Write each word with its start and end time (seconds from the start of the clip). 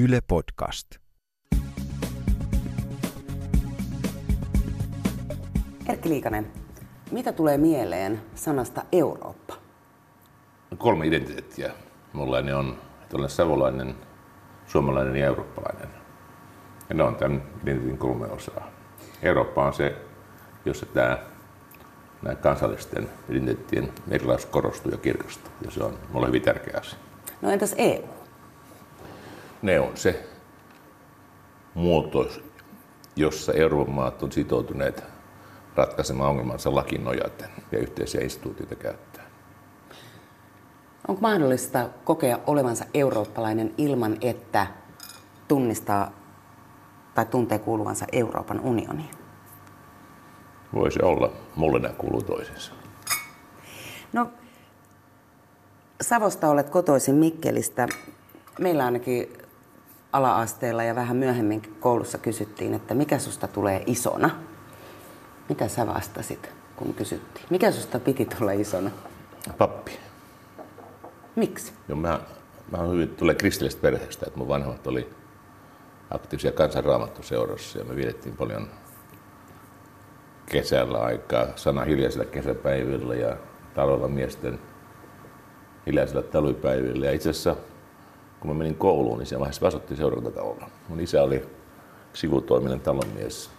Yle 0.00 0.20
Podcast. 0.28 0.86
Erkki 5.88 6.08
Liikanen, 6.08 6.46
mitä 7.10 7.32
tulee 7.32 7.58
mieleen 7.58 8.20
sanasta 8.34 8.82
Eurooppa? 8.92 9.54
Kolme 10.78 11.06
identiteettiä. 11.06 11.72
Mulla 12.12 12.40
ne 12.40 12.54
on, 12.54 12.78
että 13.02 13.16
olen 13.16 13.30
savolainen, 13.30 13.94
suomalainen 14.66 15.16
ja 15.16 15.26
eurooppalainen. 15.26 15.88
Ja 16.88 16.94
ne 16.94 17.02
on 17.02 17.16
tämän 17.16 17.42
identiteetin 17.62 17.98
kolme 17.98 18.26
osaa. 18.26 18.70
Eurooppa 19.22 19.66
on 19.66 19.74
se, 19.74 19.96
jossa 20.64 20.86
tämä 20.86 21.18
nämä 22.22 22.34
kansallisten 22.34 23.08
identiteettien 23.28 23.92
erilaisuus 24.10 24.50
korostuu 24.50 24.92
ja 24.92 24.98
kirkastuu. 24.98 25.52
Ja 25.64 25.70
se 25.70 25.84
on 25.84 25.98
mulle 26.12 26.26
hyvin 26.26 26.42
tärkeä 26.42 26.80
asia. 26.80 26.98
No 27.42 27.50
entäs 27.50 27.74
EU? 27.78 28.17
Ne 29.62 29.80
on 29.80 29.96
se 29.96 30.28
muoto, 31.74 32.28
jossa 33.16 33.52
Euroopan 33.52 33.94
maat 33.94 34.22
on 34.22 34.32
sitoutuneet 34.32 35.04
ratkaisemaan 35.76 36.30
ongelmansa 36.30 36.74
lakin 36.74 37.04
nojaten 37.04 37.48
ja 37.72 37.78
yhteisiä 37.78 38.20
instituutioita 38.20 38.74
käyttää. 38.74 39.24
Onko 41.08 41.20
mahdollista 41.20 41.88
kokea 42.04 42.38
olevansa 42.46 42.84
eurooppalainen 42.94 43.74
ilman, 43.78 44.16
että 44.20 44.66
tunnistaa 45.48 46.12
tai 47.14 47.26
tuntee 47.26 47.58
kuuluvansa 47.58 48.06
Euroopan 48.12 48.60
unioniin? 48.60 49.10
Voisi 50.74 51.02
olla. 51.02 51.32
Mulle 51.56 51.78
nämä 51.78 51.94
kuuluu 51.94 52.22
toisensa. 52.22 52.72
No, 54.12 54.30
Savosta 56.00 56.48
olet 56.48 56.70
kotoisin 56.70 57.14
Mikkelistä. 57.14 57.88
Meillä 58.58 58.84
ainakin 58.84 59.32
ala-asteella 60.12 60.84
ja 60.84 60.94
vähän 60.94 61.16
myöhemmin 61.16 61.76
koulussa 61.80 62.18
kysyttiin, 62.18 62.74
että 62.74 62.94
mikä 62.94 63.18
susta 63.18 63.48
tulee 63.48 63.82
isona. 63.86 64.30
Mitä 65.48 65.68
sä 65.68 65.86
vastasit, 65.86 66.50
kun 66.76 66.94
kysyttiin? 66.94 67.46
Mikä 67.50 67.70
susta 67.70 68.00
piti 68.00 68.24
tulla 68.24 68.52
isona? 68.52 68.90
Pappi. 69.58 69.98
Miksi? 71.36 71.72
Joo, 71.88 71.98
mä, 71.98 72.20
mä 72.70 72.78
hyvin, 72.78 73.08
tulee 73.08 73.34
kristillisestä 73.34 73.82
perheestä, 73.82 74.26
että 74.26 74.38
mun 74.38 74.48
vanhemmat 74.48 74.86
oli 74.86 75.10
aktiivisia 76.10 76.52
kansanraamattuseurassa 76.52 77.78
ja 77.78 77.84
me 77.84 77.96
vietettiin 77.96 78.36
paljon 78.36 78.68
kesällä 80.46 80.98
aikaa, 80.98 81.46
sana 81.56 81.84
hiljaisilla 81.84 82.24
kesäpäivillä 82.24 83.14
ja 83.14 83.36
talolla 83.74 84.08
miesten 84.08 84.58
hiljaisilla 85.86 86.22
talvipäivillä. 86.22 87.06
Ja 87.06 87.12
itse 87.12 87.30
asiassa 87.30 87.56
kun 88.40 88.50
mä 88.50 88.54
menin 88.54 88.74
kouluun, 88.74 89.18
niin 89.18 89.26
siinä 89.26 89.40
vaiheessa 89.40 89.66
asuttiin 89.66 89.98
seurantatalolla. 89.98 90.70
Mun 90.88 91.00
isä 91.00 91.22
oli 91.22 91.48
sivutoiminen 92.12 92.80
talonmies 92.80 93.50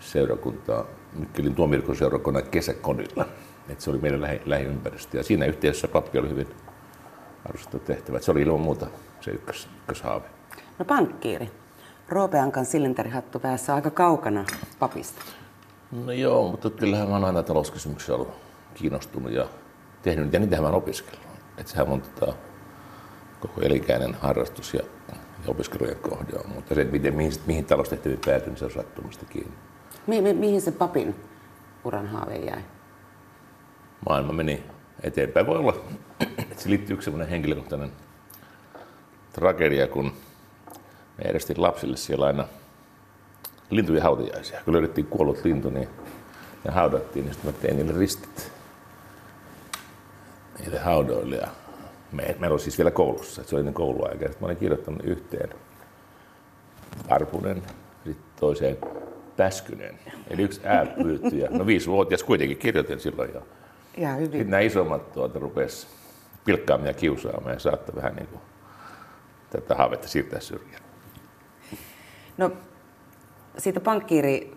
seurakuntaa 0.00 0.84
Mikkelin 1.12 1.54
tuomirkoseurakunnan 1.54 2.42
kesäkodilla. 2.50 3.26
Et 3.68 3.80
se 3.80 3.90
oli 3.90 3.98
meidän 3.98 4.20
lähi- 4.20 4.42
lähiympäristö. 4.46 5.16
Ja 5.16 5.22
siinä 5.22 5.46
yhteydessä 5.46 5.88
pappi 5.88 6.18
oli 6.18 6.28
hyvin 6.28 6.48
arvostettu 7.44 7.78
tehtävä. 7.78 8.16
Et 8.16 8.22
se 8.22 8.30
oli 8.30 8.42
ilman 8.42 8.60
muuta 8.60 8.86
se 9.20 9.30
ykkös, 9.30 9.68
ykköshaave. 9.80 10.26
No 10.78 10.84
pankkiiri. 10.84 11.50
Roopeankan 12.08 12.64
silinterihattu 12.64 13.38
päässä 13.38 13.74
aika 13.74 13.90
kaukana 13.90 14.44
papista. 14.78 15.22
No 15.92 16.12
joo, 16.12 16.50
mutta 16.50 16.70
kyllähän 16.70 17.08
mä 17.08 17.14
oon 17.14 17.24
aina 17.24 17.42
talouskysymyksiä 17.42 18.14
ollut 18.14 18.30
kiinnostunut 18.74 19.32
ja 19.32 19.46
tehnyt 20.02 20.24
niitä, 20.24 20.36
ja 20.36 20.40
niitähän 20.40 20.62
mä 20.62 20.68
oon 20.68 20.78
opiskellut. 20.78 21.26
Et 21.58 21.68
sehän 21.68 21.88
on 21.88 22.02
tota, 22.02 22.32
koko 23.48 23.60
elikäinen 23.60 24.14
harrastus 24.14 24.74
ja, 24.74 24.80
ja 25.12 25.16
opiskelujen 25.48 25.96
kohde 25.96 26.38
on. 26.44 26.50
Mutta 26.54 26.74
se, 26.74 26.80
että 26.80 26.92
miten, 26.92 27.14
mihin, 27.14 27.32
mihin 27.46 27.64
taloustehtäviin 27.64 28.20
päätyy, 28.26 28.48
niin 28.48 28.56
se 28.58 28.64
on 28.64 28.70
sattumasta 28.70 29.24
kiinni. 29.26 29.52
Mi- 30.06 30.20
mi- 30.20 30.32
mihin 30.32 30.60
se 30.60 30.70
papin 30.72 31.14
uran 31.84 32.06
haave 32.06 32.36
jäi? 32.36 32.60
Maailma 34.06 34.32
meni 34.32 34.62
eteenpäin. 35.02 35.46
Voi 35.46 35.58
olla, 35.58 35.74
että 36.38 36.62
se 36.62 36.70
liittyy 36.70 36.94
yksi 36.94 37.04
sellainen 37.04 37.28
henkilökohtainen 37.28 37.92
tragedia, 39.32 39.86
kun 39.88 40.04
me 41.18 41.24
järjestin 41.24 41.62
lapsille 41.62 41.96
siellä 41.96 42.26
aina 42.26 42.44
lintujen 43.70 44.02
hautajaisia. 44.02 44.60
Kun 44.64 44.74
löydettiin 44.74 45.06
kuollut 45.06 45.44
lintu, 45.44 45.70
niin 45.70 45.88
ne 46.64 46.70
haudattiin, 46.70 47.24
niin 47.24 47.34
sitten 47.34 47.54
mä 47.54 47.60
tein 47.60 47.76
niille 47.76 47.98
ristit 47.98 48.52
niille 50.58 50.78
haudoille. 50.78 51.36
Ja 51.36 51.48
me, 52.14 52.36
meillä 52.38 52.54
oli 52.54 52.60
siis 52.60 52.78
vielä 52.78 52.90
koulussa, 52.90 53.40
että 53.40 53.50
se 53.50 53.56
oli 53.56 53.60
ennen 53.60 53.74
kouluaika. 53.74 54.18
Sitten 54.18 54.36
mä 54.40 54.46
olin 54.46 54.56
kirjoittanut 54.56 55.04
yhteen 55.04 55.50
Arpunen, 57.08 57.62
sitten 58.04 58.24
toiseen 58.40 58.76
Päskynen. 59.36 59.98
Eli 60.30 60.42
yksi 60.42 60.60
ääpyytty. 60.64 61.36
Ja, 61.36 61.48
no 61.50 61.66
viisivuotias 61.66 62.22
kuitenkin 62.22 62.58
kirjoitin 62.58 63.00
silloin 63.00 63.30
jo. 63.34 63.42
Ihan 63.96 64.16
hyvin. 64.16 64.30
Sitten 64.30 64.50
nämä 64.50 64.60
isommat 64.60 65.12
tuota 65.12 65.38
rupes 65.38 65.88
pilkkaamaan 66.44 66.88
ja 66.88 66.94
kiusaamaan 66.94 67.54
ja 67.54 67.58
saattoi 67.58 67.96
vähän 67.96 68.16
niin 68.16 68.26
kuin 68.26 68.40
tätä 69.50 69.74
haavetta 69.74 70.08
siirtää 70.08 70.40
syrjään. 70.40 70.82
No, 72.36 72.50
siitä 73.58 73.80
pankkiiri 73.80 74.54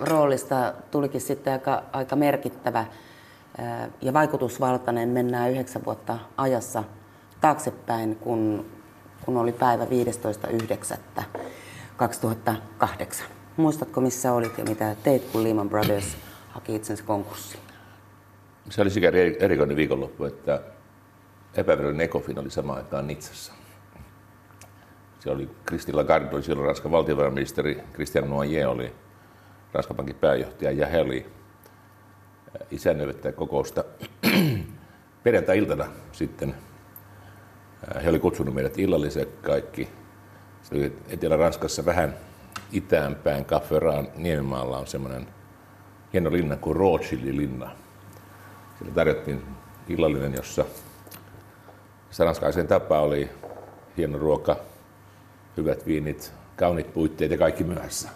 roolista 0.00 0.74
tulikin 0.90 1.20
sitten 1.20 1.52
aika, 1.52 1.82
aika 1.92 2.16
merkittävä 2.16 2.84
ja 4.02 4.12
vaikutusvaltainen. 4.12 5.08
Mennään 5.08 5.50
yhdeksän 5.50 5.84
vuotta 5.84 6.18
ajassa 6.36 6.84
taaksepäin, 7.40 8.16
kun, 8.16 8.66
kun 9.24 9.36
oli 9.36 9.52
päivä 9.52 9.84
15.9.2008. 9.84 9.88
Muistatko, 13.56 14.00
missä 14.00 14.32
olit 14.32 14.58
ja 14.58 14.64
mitä 14.64 14.96
teit, 15.02 15.24
kun 15.32 15.44
Lehman 15.44 15.68
Brothers 15.68 16.16
haki 16.50 16.74
itsensä 16.74 17.04
konkurssiin? 17.04 17.62
Se 18.70 18.82
oli 18.82 18.90
sikäli 18.90 19.20
eri- 19.20 19.36
erikoinen 19.40 19.76
viikonloppu, 19.76 20.24
että 20.24 20.60
epävirallinen 21.56 22.04
ECOFIN 22.04 22.38
oli 22.38 22.50
samaan 22.50 22.78
aikaan 22.78 23.06
Nitsassa. 23.06 23.52
Se 25.20 25.30
oli 25.30 25.50
Christine 25.66 25.96
Lagarde, 25.96 26.42
silloin 26.42 26.66
Ranskan 26.66 26.92
valtiovarainministeri, 26.92 27.82
Christian 27.92 28.30
Noyer 28.30 28.68
oli 28.68 28.92
Ranskan 29.72 29.96
pankin 29.96 30.16
pääjohtaja 30.16 30.70
ja 30.70 30.86
he 30.86 31.00
oli 31.00 31.26
isännöivät 32.70 33.16
tätä 33.16 33.32
kokousta 33.32 33.84
perjantai-iltana 35.22 35.86
sitten. 36.12 36.54
He 38.04 38.08
oli 38.08 38.18
kutsunut 38.18 38.54
meidät 38.54 38.78
illalliseen 38.78 39.26
kaikki. 39.42 39.88
Se 40.62 40.74
oli 40.74 40.92
Etelä-Ranskassa 41.08 41.84
vähän 41.84 42.14
itäänpäin 42.72 43.44
Kafferaan 43.44 44.08
Niemimaalla 44.16 44.78
on 44.78 44.86
semmoinen 44.86 45.28
hieno 46.12 46.32
linna 46.32 46.56
kuin 46.56 46.76
Rothschildin 46.76 47.36
linna. 47.36 47.70
Siellä 48.78 48.94
tarjottiin 48.94 49.42
illallinen, 49.88 50.34
jossa 50.34 50.64
se 52.10 52.24
ranskalaisen 52.24 52.66
tapa 52.66 53.00
oli 53.00 53.30
hieno 53.96 54.18
ruoka, 54.18 54.56
hyvät 55.56 55.86
viinit, 55.86 56.32
kauniit 56.56 56.92
puitteet 56.92 57.30
ja 57.30 57.38
kaikki 57.38 57.64
myöhässä. 57.64 58.08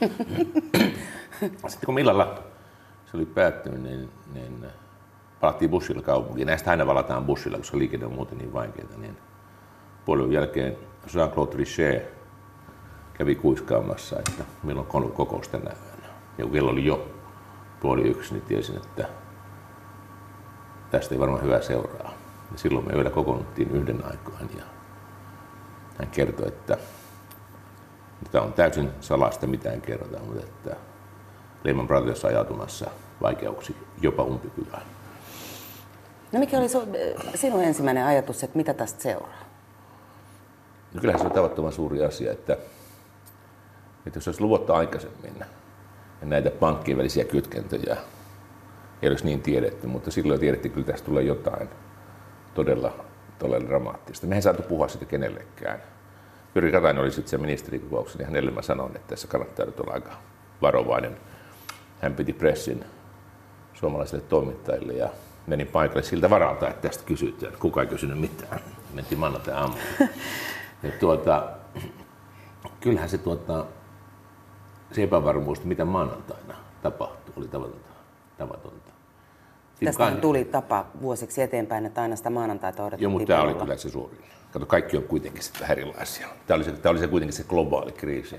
Sitten 1.68 1.86
kun 1.86 1.98
illalla 1.98 2.49
se 3.10 3.16
oli 3.16 3.26
päättynyt, 3.26 3.82
niin, 3.82 4.08
niin 4.34 4.66
palattiin 5.40 5.70
bussilla 5.70 6.02
kaupunkiin. 6.02 6.46
Näistä 6.46 6.70
aina 6.70 6.86
valataan 6.86 7.24
bussilla, 7.24 7.58
koska 7.58 7.78
liikenne 7.78 8.06
on 8.06 8.12
muuten 8.12 8.38
niin 8.38 8.52
vaikeaa. 8.52 8.88
Niin 8.96 9.16
puolen 10.04 10.32
jälkeen 10.32 10.76
Jean-Claude 11.06 11.50
Trichet 11.50 12.12
kävi 13.14 13.34
kuiskaamassa, 13.34 14.18
että 14.18 14.44
milloin 14.62 14.86
on 14.92 15.12
kokous 15.12 15.48
tänä 15.48 15.70
yönä. 15.70 16.08
Ja 16.38 16.44
kun 16.44 16.52
kello 16.52 16.70
oli 16.70 16.84
jo 16.84 17.10
puoli 17.80 18.08
yksi, 18.08 18.34
niin 18.34 18.44
tiesin, 18.44 18.76
että 18.76 19.08
tästä 20.90 21.14
ei 21.14 21.20
varmaan 21.20 21.42
hyvää 21.42 21.60
seuraa. 21.60 22.12
Ja 22.52 22.58
silloin 22.58 22.86
me 22.86 22.92
yöllä 22.92 23.10
kokoonnuttiin 23.10 23.70
yhden 23.70 24.04
aikaan 24.04 24.48
ja 24.58 24.64
hän 25.98 26.08
kertoi, 26.08 26.48
että 26.48 26.78
tämä 28.30 28.44
on 28.44 28.52
täysin 28.52 28.90
salasta, 29.00 29.46
mitään 29.46 29.80
kerrota, 29.80 30.18
mutta 30.18 30.42
että 30.42 30.76
Lehman 31.64 31.86
Brothers 31.86 32.24
ajautumassa 32.24 32.90
vaikeuksiin, 33.22 33.78
jopa 34.02 34.22
umpikylään. 34.22 34.82
No 36.32 36.40
mikä 36.40 36.58
oli 36.58 36.68
sinun 37.34 37.64
ensimmäinen 37.64 38.04
ajatus, 38.04 38.44
että 38.44 38.56
mitä 38.56 38.74
tästä 38.74 39.02
seuraa? 39.02 39.44
No 40.94 41.00
kyllähän 41.00 41.20
se 41.20 41.26
on 41.26 41.32
tavattoman 41.32 41.72
suuri 41.72 42.04
asia, 42.04 42.32
että, 42.32 42.52
että 44.06 44.16
jos 44.16 44.28
olisi 44.28 44.40
luvotta 44.40 44.76
aikaisemmin 44.76 45.34
ja 46.20 46.26
näitä 46.26 46.50
pankkien 46.50 46.98
välisiä 46.98 47.24
kytkentöjä 47.24 47.96
ei 49.02 49.08
olisi 49.08 49.24
niin 49.24 49.42
tiedetty, 49.42 49.86
mutta 49.86 50.10
silloin 50.10 50.40
tiedettiin, 50.40 50.70
että 50.70 50.74
kyllä 50.74 50.92
tästä 50.92 51.06
tulee 51.06 51.22
jotain 51.22 51.68
todella, 52.54 53.04
todella 53.38 53.68
dramaattista. 53.68 54.26
Me 54.26 54.34
ei 54.34 54.42
saatu 54.42 54.62
puhua 54.62 54.88
sitä 54.88 55.04
kenellekään. 55.04 55.82
Jyri 56.54 56.72
Katainen 56.72 57.02
oli 57.02 57.10
sitten 57.10 57.30
se 57.30 57.38
ministerikokouksessa, 57.38 58.18
niin 58.18 58.26
hänelle 58.26 58.50
mä 58.50 58.62
sanoin, 58.62 58.96
että 58.96 59.08
tässä 59.08 59.28
kannattaa 59.28 59.66
nyt 59.66 59.80
olla 59.80 59.92
aika 59.92 60.12
varovainen. 60.62 61.16
Hän 62.00 62.14
piti 62.14 62.32
pressin 62.32 62.84
suomalaisille 63.74 64.24
toimittajille 64.28 64.92
ja 64.92 65.08
menin 65.46 65.66
paikalle 65.66 66.02
siltä 66.02 66.30
varalta, 66.30 66.68
että 66.68 66.88
tästä 66.88 67.04
kysytään. 67.04 67.52
Kuka 67.58 67.80
ei 67.80 67.86
kysynyt 67.86 68.20
mitään. 68.20 68.60
Mentiin 68.94 69.18
maanantai. 69.18 69.68
Ja 70.82 70.90
tuota, 71.00 71.48
kyllähän 72.80 73.08
se, 73.08 73.18
tuota, 73.18 73.66
se 74.92 75.02
epävarmuus, 75.02 75.64
mitä 75.64 75.84
maanantaina 75.84 76.54
tapahtui, 76.82 77.34
oli 77.36 77.48
tavatonta. 77.48 77.90
tavatonta. 78.38 78.90
Tästä 79.84 80.10
tuli 80.20 80.44
tapa 80.44 80.86
vuosiksi 81.00 81.42
eteenpäin, 81.42 81.86
että 81.86 82.02
aina 82.02 82.16
sitä 82.16 82.30
maanantaita 82.30 82.82
odotettiin 82.82 83.02
Joo, 83.02 83.10
mutta 83.10 83.26
tämä 83.26 83.42
oli 83.42 83.54
kyllä 83.54 83.76
se 83.76 83.90
suurin. 83.90 84.24
Kato, 84.52 84.66
kaikki 84.66 84.96
on 84.96 85.02
kuitenkin 85.02 85.42
sitten 85.42 85.70
erilaisia. 85.70 86.28
Tämä 86.46 86.56
oli, 86.56 86.64
se, 86.64 86.72
tämä 86.72 86.90
oli 86.90 86.98
se 86.98 87.08
kuitenkin 87.08 87.36
se 87.36 87.44
globaali 87.44 87.92
kriisi. 87.92 88.36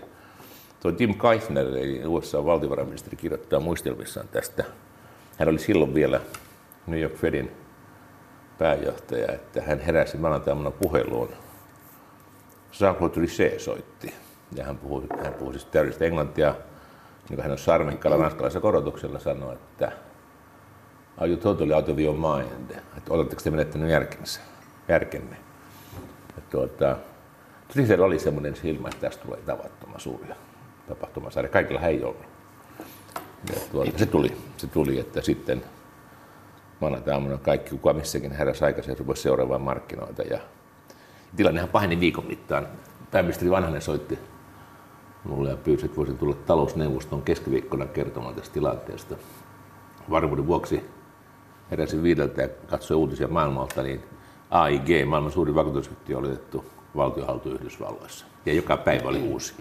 Tuo 0.82 0.92
Tim 0.92 1.14
Keifner, 1.20 1.68
eli 1.68 2.02
USA-valtiovarainministeri, 2.06 3.18
kirjoittaa 3.18 3.60
muistelmissaan 3.60 4.28
tästä. 4.28 4.64
Hän 5.38 5.50
oli 5.50 5.60
silloin 5.60 5.94
vielä 5.94 6.22
New 6.88 7.00
York 7.00 7.16
Fedin 7.16 7.52
pääjohtaja, 8.58 9.32
että 9.32 9.62
hän 9.62 9.80
heräsi 9.80 10.18
maanantaina 10.18 10.72
puheluun. 10.72 11.30
Jean-Claude 12.72 13.14
Trichet 13.14 13.60
soitti, 13.60 14.14
ja 14.56 14.64
hän 14.64 14.78
puhui, 14.78 15.04
hän 15.24 15.34
puhui 15.34 15.54
siis 15.54 15.66
täydellistä 15.66 16.06
englantia, 16.06 16.56
niin 17.30 17.36
kuin 17.36 17.42
hän 17.42 17.52
on 17.52 17.58
sarmikkalla 17.58 18.18
ranskalaisella 18.18 18.62
korotuksella 18.62 19.20
sanoi, 19.20 19.54
että 19.54 19.92
are 21.18 21.30
you 21.30 21.38
totally 21.38 21.74
out 21.74 21.90
of 21.90 22.00
your 22.00 22.18
mind? 22.18 22.72
Että 22.98 23.14
oletteko 23.14 23.42
te 23.42 23.52
menettänyt 23.52 23.90
järkensä, 23.90 24.42
järkenne? 24.88 25.38
Ja 26.36 26.42
tuota, 26.50 26.98
Trisel 27.68 28.02
oli 28.02 28.20
semmoinen 28.20 28.56
silmä, 28.56 28.88
että 28.88 29.02
tästä 29.02 29.26
tulee 29.26 29.40
tavattoman 29.46 30.00
suuria 30.00 30.36
tapahtumasarja. 30.96 31.50
Kaikilla 31.50 31.82
ei 31.82 32.04
ollut. 32.04 32.26
Ja 33.54 33.60
tuota, 33.72 33.98
se, 33.98 34.06
tuli, 34.06 34.38
se 34.58 34.68
tuli, 34.68 35.00
että 35.00 35.22
sitten 35.22 35.64
maanantaina 36.82 37.38
kaikki, 37.38 37.70
kuka 37.70 37.94
missäkin 37.94 38.32
heräsi 38.32 38.66
aikaisin, 38.66 38.98
rupesi 38.98 39.22
seuraamaan 39.22 39.62
markkinoita. 39.62 40.22
Ja 40.22 40.40
tilannehan 41.36 41.70
paheni 41.70 42.00
viikon 42.00 42.26
mittaan. 42.26 42.68
Pääministeri 43.12 43.52
Vanhanen 43.52 43.82
soitti 43.82 44.20
mulle 45.24 45.50
ja 45.50 45.58
pyysi, 45.58 45.86
että 45.86 45.98
voisin 45.98 46.18
tulla 46.18 46.36
talousneuvoston 46.36 47.22
keskiviikkona 47.22 47.86
kertomaan 47.86 48.36
tästä 48.36 48.54
tilanteesta. 48.54 49.16
Varmuuden 50.10 50.48
vuoksi 50.48 50.86
heräsin 51.72 52.04
viideltä 52.04 52.42
ja 52.42 52.50
katsoin 52.68 52.98
uutisia 52.98 53.28
maailmalta, 53.28 53.84
niin 53.84 54.04
AIG, 54.50 54.88
maailman 55.06 55.32
suurin 55.32 55.56
vakuutusyhtiö, 55.56 56.18
oli 56.18 56.28
otettu 56.28 56.66
valtiohaltu 56.96 57.50
Yhdysvalloissa. 57.50 58.26
Ja 58.46 58.54
joka 58.54 58.78
päivä 58.78 59.10
oli 59.10 59.20
uusi. 59.20 59.54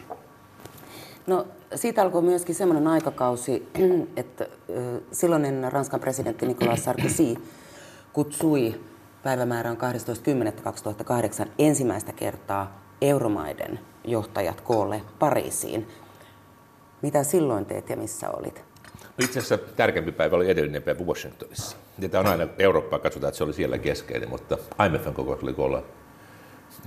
No 1.27 1.47
siitä 1.75 2.03
alkoi 2.03 2.23
myöskin 2.23 2.55
semmoinen 2.55 2.87
aikakausi, 2.87 3.69
että 4.17 4.47
silloinen 5.13 5.73
Ranskan 5.73 6.01
presidentti 6.01 6.47
Nicolas 6.47 6.85
Sarkozy 6.85 7.35
kutsui 8.13 8.81
päivämäärän 9.23 9.77
12.10.2008 11.45 11.49
ensimmäistä 11.59 12.13
kertaa 12.13 12.81
euromaiden 13.01 13.81
johtajat 14.05 14.61
koolle 14.61 15.03
Pariisiin. 15.19 15.89
Mitä 17.03 17.23
silloin 17.23 17.67
teet 17.67 17.89
ja 17.89 17.97
missä 17.97 18.31
olit? 18.31 18.65
No 19.05 19.25
itse 19.25 19.39
asiassa 19.39 19.59
tärkeämpi 19.59 20.13
päivä 20.13 20.37
oli 20.37 20.51
edellinen 20.51 20.83
päivä 20.83 21.05
Washingtonissa. 21.05 21.77
Ja 21.99 22.09
tämä 22.09 22.21
on 22.21 22.27
aina 22.27 22.49
Eurooppaa, 22.59 22.99
katsotaan, 22.99 23.29
että 23.29 23.39
se 23.39 23.45
oli 23.45 23.53
siellä 23.53 23.79
keskeinen, 23.79 24.29
mutta 24.29 24.59
IMFn 24.87 25.15
kokous 25.15 25.43
oli 25.43 25.53
koolla 25.53 25.83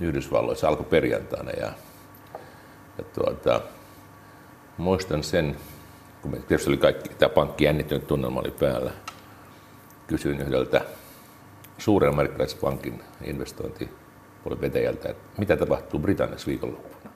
Yhdysvalloissa, 0.00 0.68
alkoi 0.68 0.86
perjantaina 0.86 1.50
ja, 1.50 1.72
ja 2.98 3.04
tuota, 3.14 3.60
muistan 4.78 5.22
sen, 5.22 5.56
kun 6.22 6.30
me 6.30 6.36
tietysti 6.36 6.70
oli 6.70 6.76
kaikki, 6.76 7.08
tämä 7.08 7.28
pankki 7.28 7.64
jännittynyt 7.64 8.06
tunnelma 8.06 8.40
oli 8.40 8.50
päällä, 8.50 8.90
kysyin 10.06 10.40
yhdeltä 10.40 10.80
suuren 11.78 12.10
amerikkalaisen 12.10 12.58
pankin 12.60 13.02
investointipuolen 13.24 14.60
vetäjältä, 14.60 15.08
että 15.08 15.24
mitä 15.38 15.56
tapahtuu 15.56 16.00
Britanniassa 16.00 16.46
viikonloppuna. 16.46 17.12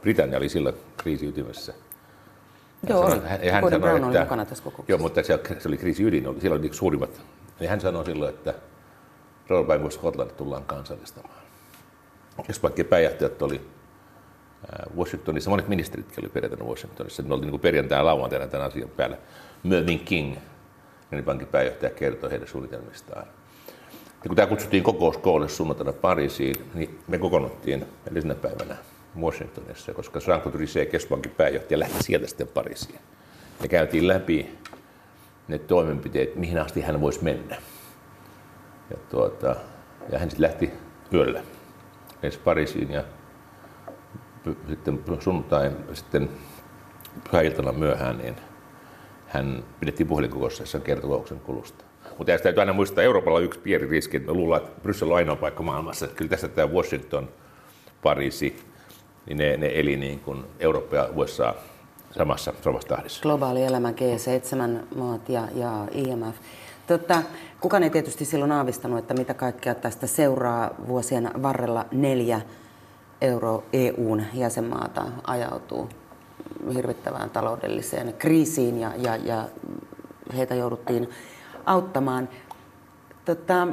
Britannia 0.00 0.38
oli 0.38 0.48
silloin 0.48 0.74
kriisi 0.96 1.26
ytimessä. 1.26 1.74
Joo, 2.88 3.10
sanoi, 3.10 3.28
hän, 3.28 3.40
hän 3.52 3.64
sanoi, 3.64 3.80
Brown 3.80 3.96
että, 3.96 4.06
oli 4.08 4.18
mukana 4.18 4.44
tässä 4.44 4.64
kokouksessa. 4.64 4.92
Joo, 4.92 4.98
mutta 4.98 5.22
se, 5.22 5.40
se 5.58 5.68
oli 5.68 5.76
kriisi 5.76 6.02
ydin, 6.02 6.26
oli, 6.26 6.40
silloin 6.40 6.60
oli 6.60 6.74
suurimmat. 6.74 7.20
Ja 7.60 7.68
hän 7.68 7.80
sanoi 7.80 8.04
silloin, 8.04 8.34
että 8.34 8.54
Royal 9.48 9.64
Bank 9.64 9.84
of 9.84 9.92
Scotland 9.92 10.30
tullaan 10.30 10.64
kansallistamaan. 10.64 11.42
Keskuspankkien 12.36 12.86
pääjohtajat 12.86 13.42
oli 13.42 13.60
Washingtonissa, 14.96 15.50
monet 15.50 15.68
ministerit 15.68 16.18
oli 16.18 16.28
perjantaina 16.28 16.70
Washingtonissa, 16.70 17.22
ne 17.22 17.34
oli 17.34 17.46
niin 17.46 17.60
perjantai 17.60 17.98
ja 17.98 18.04
lauantaina 18.04 18.46
tämän 18.46 18.66
asian 18.66 18.88
päällä. 18.88 19.16
Mervyn 19.62 19.98
King, 19.98 20.36
pankin 21.24 21.48
pääjohtaja, 21.48 21.90
kertoi 21.90 22.30
heidän 22.30 22.48
suunnitelmistaan. 22.48 23.26
Ja 24.24 24.28
kun 24.28 24.36
tämä 24.36 24.48
kutsuttiin 24.48 24.82
kokouskoolle 24.82 25.48
sunnuntaina 25.48 25.92
Pariisiin, 25.92 26.56
niin 26.74 26.98
me 27.08 27.18
kokoonnuttiin 27.18 27.86
edellisenä 28.06 28.34
päivänä 28.34 28.76
Washingtonissa, 29.20 29.94
koska 29.94 30.18
Jean-Claude 30.18 30.50
Trichet, 30.52 30.90
keskuspankin 30.90 31.32
pääjohtaja, 31.32 31.78
lähti 31.78 32.02
sieltä 32.02 32.26
sitten 32.26 32.48
Pariisiin. 32.48 32.98
Ja 33.62 33.68
käytiin 33.68 34.08
läpi 34.08 34.58
ne 35.48 35.58
toimenpiteet, 35.58 36.36
mihin 36.36 36.58
asti 36.58 36.80
hän 36.80 37.00
voisi 37.00 37.24
mennä. 37.24 37.56
Ja, 38.90 38.96
tuota, 39.10 39.56
ja 40.12 40.18
hän 40.18 40.30
sitten 40.30 40.48
lähti 40.48 40.70
yöllä 41.12 41.42
ensin 42.22 42.42
Pariisiin 42.44 42.90
ja 42.90 43.04
sitten 44.68 45.04
sunnuntain 45.20 45.72
sitten 45.92 46.28
pyhäiltana 47.30 47.72
myöhään, 47.72 48.18
niin 48.18 48.36
hän 49.26 49.64
pidettiin 49.80 50.06
puhelinkokouksessa, 50.06 50.62
jossa 50.62 50.80
kertokouksen 50.80 51.40
kulusta. 51.40 51.84
Mutta 52.18 52.32
tästä 52.32 52.42
täytyy 52.42 52.60
aina 52.60 52.72
muistaa, 52.72 52.92
että 52.92 53.02
Euroopalla 53.02 53.38
on 53.38 53.44
yksi 53.44 53.60
pieni 53.60 53.86
riski. 53.86 54.18
Me 54.18 54.32
luullaan, 54.32 54.62
että 54.62 54.80
Bryssel 54.80 55.10
on 55.10 55.16
ainoa 55.16 55.36
paikka 55.36 55.62
maailmassa. 55.62 56.06
Kyllä 56.06 56.28
tässä 56.28 56.48
tämä 56.48 56.72
Washington, 56.72 57.28
Pariisi, 58.02 58.56
niin 59.26 59.38
ne, 59.38 59.56
ne 59.56 59.70
eli 59.74 59.96
niin 59.96 60.20
kuin 60.20 60.44
Eurooppa 60.60 60.96
ja 60.96 61.08
USA 61.14 61.54
samassa, 62.10 62.52
samassa 62.62 62.88
tahdissa. 62.88 63.22
Globaali 63.22 63.64
elämä, 63.64 63.90
G7-maat 63.90 65.28
ja, 65.28 65.48
ja 65.54 65.88
IMF. 65.92 66.36
Totta, 66.86 67.22
kukaan 67.60 67.82
ei 67.82 67.90
tietysti 67.90 68.24
silloin 68.24 68.52
aavistanut, 68.52 68.98
että 68.98 69.14
mitä 69.14 69.34
kaikkea 69.34 69.74
tästä 69.74 70.06
seuraa 70.06 70.70
vuosien 70.88 71.30
varrella 71.42 71.86
neljä 71.92 72.40
euro 73.20 73.64
EUn 73.72 74.22
jäsenmaata 74.34 75.04
ajautuu 75.26 75.88
hirvittävään 76.74 77.30
taloudelliseen 77.30 78.14
kriisiin 78.18 78.80
ja, 78.80 78.92
ja, 78.96 79.16
ja 79.16 79.48
heitä 80.36 80.54
jouduttiin 80.54 81.10
auttamaan. 81.66 82.28
Tota, 83.24 83.68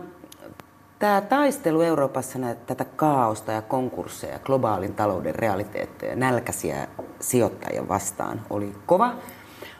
tämä 0.99 1.21
taistelu 1.21 1.81
Euroopassa 1.81 2.39
näitä, 2.39 2.61
tätä 2.65 2.85
kaaosta 2.85 3.51
ja 3.51 3.61
konkursseja, 3.61 4.39
globaalin 4.39 4.95
talouden 4.95 5.35
realiteetteja, 5.35 6.15
nälkäisiä 6.15 6.87
sijoittajia 7.19 7.87
vastaan 7.87 8.41
oli 8.49 8.73
kova. 8.85 9.15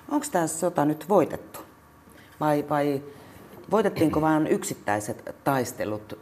Onko 0.10 0.26
tämä 0.32 0.48
sota 0.48 0.86
nyt 0.86 1.10
voitettu? 1.10 1.60
Vai, 2.40 2.66
vai 2.70 3.02
voitettiinko 3.72 4.22
vain 4.22 4.48
yksittäiset 4.48 5.36
taistelut 5.44 6.20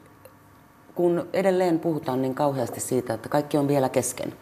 kun 0.95 1.27
edelleen 1.33 1.79
puhutaan 1.79 2.21
niin 2.21 2.35
kauheasti 2.35 2.79
siitä, 2.79 3.13
että 3.13 3.29
kaikki 3.29 3.57
on 3.57 3.67
vielä 3.67 3.89
kesken. 3.89 4.33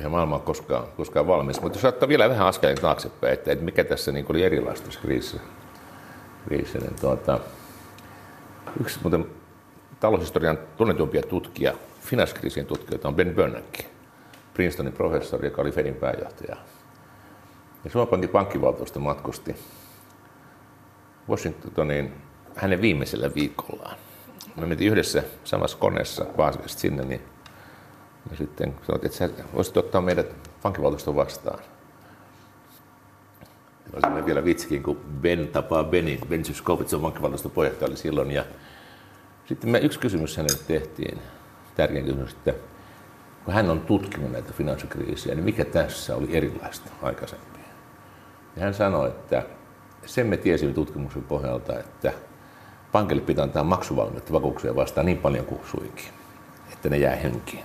Ja 0.00 0.08
maailma 0.08 0.34
on 0.34 0.42
koskaan, 0.42 0.86
koskaan 0.96 1.26
valmis. 1.26 1.60
Mutta 1.60 1.76
jos 1.78 1.84
ottaa 1.84 2.08
vielä 2.08 2.28
vähän 2.28 2.46
askeleen 2.46 2.80
taaksepäin, 2.80 3.32
että, 3.32 3.52
että 3.52 3.64
mikä 3.64 3.84
tässä 3.84 4.12
niin 4.12 4.26
oli 4.28 4.42
erilaista 4.42 4.86
tässä 4.86 5.00
kriisissä, 5.00 5.40
kriisissä 6.48 6.78
niin 6.78 6.96
tuota, 7.00 7.40
yksi 8.80 8.98
muuten 9.02 9.26
taloushistorian 10.00 10.58
tunnetumpia 10.76 11.22
tutkija, 11.22 11.74
finanssikriisien 12.00 12.66
tutkijoita 12.66 13.08
on 13.08 13.14
Ben 13.14 13.34
Bernanke, 13.34 13.86
Princetonin 14.54 14.92
professori, 14.92 15.46
joka 15.46 15.62
oli 15.62 15.72
Fedin 15.72 15.94
pääjohtaja. 15.94 16.56
Ja 17.84 17.90
Suomen 17.90 18.08
Pankin 18.08 18.30
pankkivaltuusto 18.30 19.00
matkusti 19.00 19.56
Washingtoniin 21.28 22.12
hänen 22.56 22.80
viimeisellä 22.80 23.34
viikollaan 23.34 23.96
me 24.56 24.66
mentiin 24.66 24.92
yhdessä 24.92 25.22
samassa 25.44 25.78
koneessa 25.78 26.26
Vaasakasta 26.36 26.78
sinne, 26.78 27.04
niin 27.04 27.22
me 28.30 28.36
sitten 28.36 28.74
sanottiin, 28.86 29.12
että 29.12 29.18
sä 29.18 29.28
voisit 29.54 29.76
ottaa 29.76 30.00
meidät 30.00 30.50
pankkivaltuuston 30.62 31.16
vastaan. 31.16 31.58
Ja 34.02 34.08
oli 34.08 34.26
vielä 34.26 34.44
vitsikin, 34.44 34.82
kun 34.82 35.00
Ben 35.20 35.48
tapaa 35.48 35.84
Beni. 35.84 36.20
Ben 36.28 36.44
Zyskowicz 36.44 36.94
on 36.94 37.00
pankkivaltuuston 37.00 37.50
puheenjohtaja 37.52 37.88
oli 37.88 37.96
silloin. 37.96 38.30
Ja 38.30 38.44
sitten 39.46 39.70
me 39.70 39.78
yksi 39.78 39.98
kysymys 39.98 40.36
hänelle 40.36 40.58
tehtiin, 40.66 41.18
tärkeä 41.74 42.02
kysymys, 42.02 42.32
että 42.32 42.54
kun 43.44 43.54
hän 43.54 43.70
on 43.70 43.80
tutkinut 43.80 44.32
näitä 44.32 44.52
finanssikriisiä, 44.52 45.34
niin 45.34 45.44
mikä 45.44 45.64
tässä 45.64 46.16
oli 46.16 46.36
erilaista 46.36 46.90
aikaisemmin? 47.02 47.60
Ja 48.56 48.62
hän 48.62 48.74
sanoi, 48.74 49.08
että 49.08 49.42
sen 50.06 50.26
me 50.26 50.36
tiesimme 50.36 50.74
tutkimuksen 50.74 51.22
pohjalta, 51.22 51.78
että 51.78 52.12
pankille 52.92 53.22
pitää 53.22 53.44
antaa 53.44 53.64
maksuvalmiutta 53.64 54.32
vakuuksia 54.32 54.76
vastaan 54.76 55.06
niin 55.06 55.18
paljon 55.18 55.44
kuin 55.44 55.60
suinkin, 55.70 56.04
että 56.72 56.88
ne 56.88 56.98
jää 56.98 57.16
henkiin. 57.16 57.64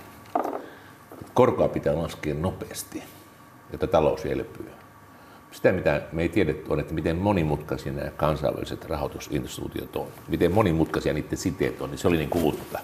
Korkoa 1.34 1.68
pitää 1.68 1.96
laskea 1.96 2.34
nopeasti, 2.34 3.02
jotta 3.72 3.86
talous 3.86 4.26
elpyy. 4.26 4.70
Sitä, 5.50 5.72
mitä 5.72 6.02
me 6.12 6.22
ei 6.22 6.28
tiedetty, 6.28 6.72
on, 6.72 6.80
että 6.80 6.94
miten 6.94 7.16
monimutkaisia 7.16 7.92
nämä 7.92 8.10
kansainväliset 8.10 8.84
rahoitusinstituutiot 8.84 9.96
on. 9.96 10.08
Miten 10.28 10.52
monimutkaisia 10.52 11.12
niiden 11.12 11.38
siteet 11.38 11.80
on, 11.80 11.90
niin 11.90 11.98
se 11.98 12.08
oli 12.08 12.16
niin 12.16 12.30
uutta. 12.34 12.78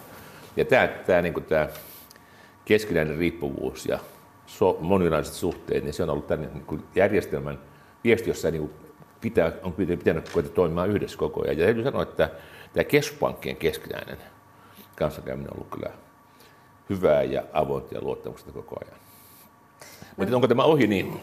Ja 0.57 0.65
tämä, 0.65 0.89
tämä, 0.89 1.23
niin 1.23 1.35
kuin 1.35 1.45
tämä 1.45 1.69
keskinäinen 2.65 3.19
riippuvuus 3.19 3.87
ja 3.87 3.99
so, 4.47 4.79
moninaiset 4.81 5.35
suhteet, 5.35 5.85
niin 5.85 5.95
se 5.95 6.03
on 6.03 6.11
ollut 6.11 6.27
tämän 6.27 6.51
niin 6.55 6.83
järjestelmän 6.95 7.59
viesti, 8.05 8.31
jossa 8.31 8.51
niin 8.51 8.61
kuin 8.61 8.88
pitää, 9.21 9.53
on 9.63 9.73
pitänyt 9.73 10.29
koeta 10.29 10.49
toimimaan 10.49 10.91
yhdessä 10.91 11.19
koko 11.19 11.43
ajan. 11.43 11.59
Ja 11.59 11.65
täytyy 11.65 11.85
sanoa, 11.85 12.03
että 12.03 12.31
tämä 12.73 12.85
keskuspankkien 12.85 13.57
keskinäinen 13.57 14.19
kanssakäyminen 14.97 15.51
on 15.51 15.57
ollut 15.57 15.71
kyllä 15.71 15.91
hyvää 16.91 17.23
ja 17.23 17.43
avointa 17.53 17.95
ja 17.95 18.01
luottamusta 18.03 18.53
koko 18.53 18.77
ajan. 18.85 19.01
Mutta 20.17 20.35
onko 20.35 20.49
tämä 20.49 20.63
ohi, 20.63 20.87
niin 20.87 21.21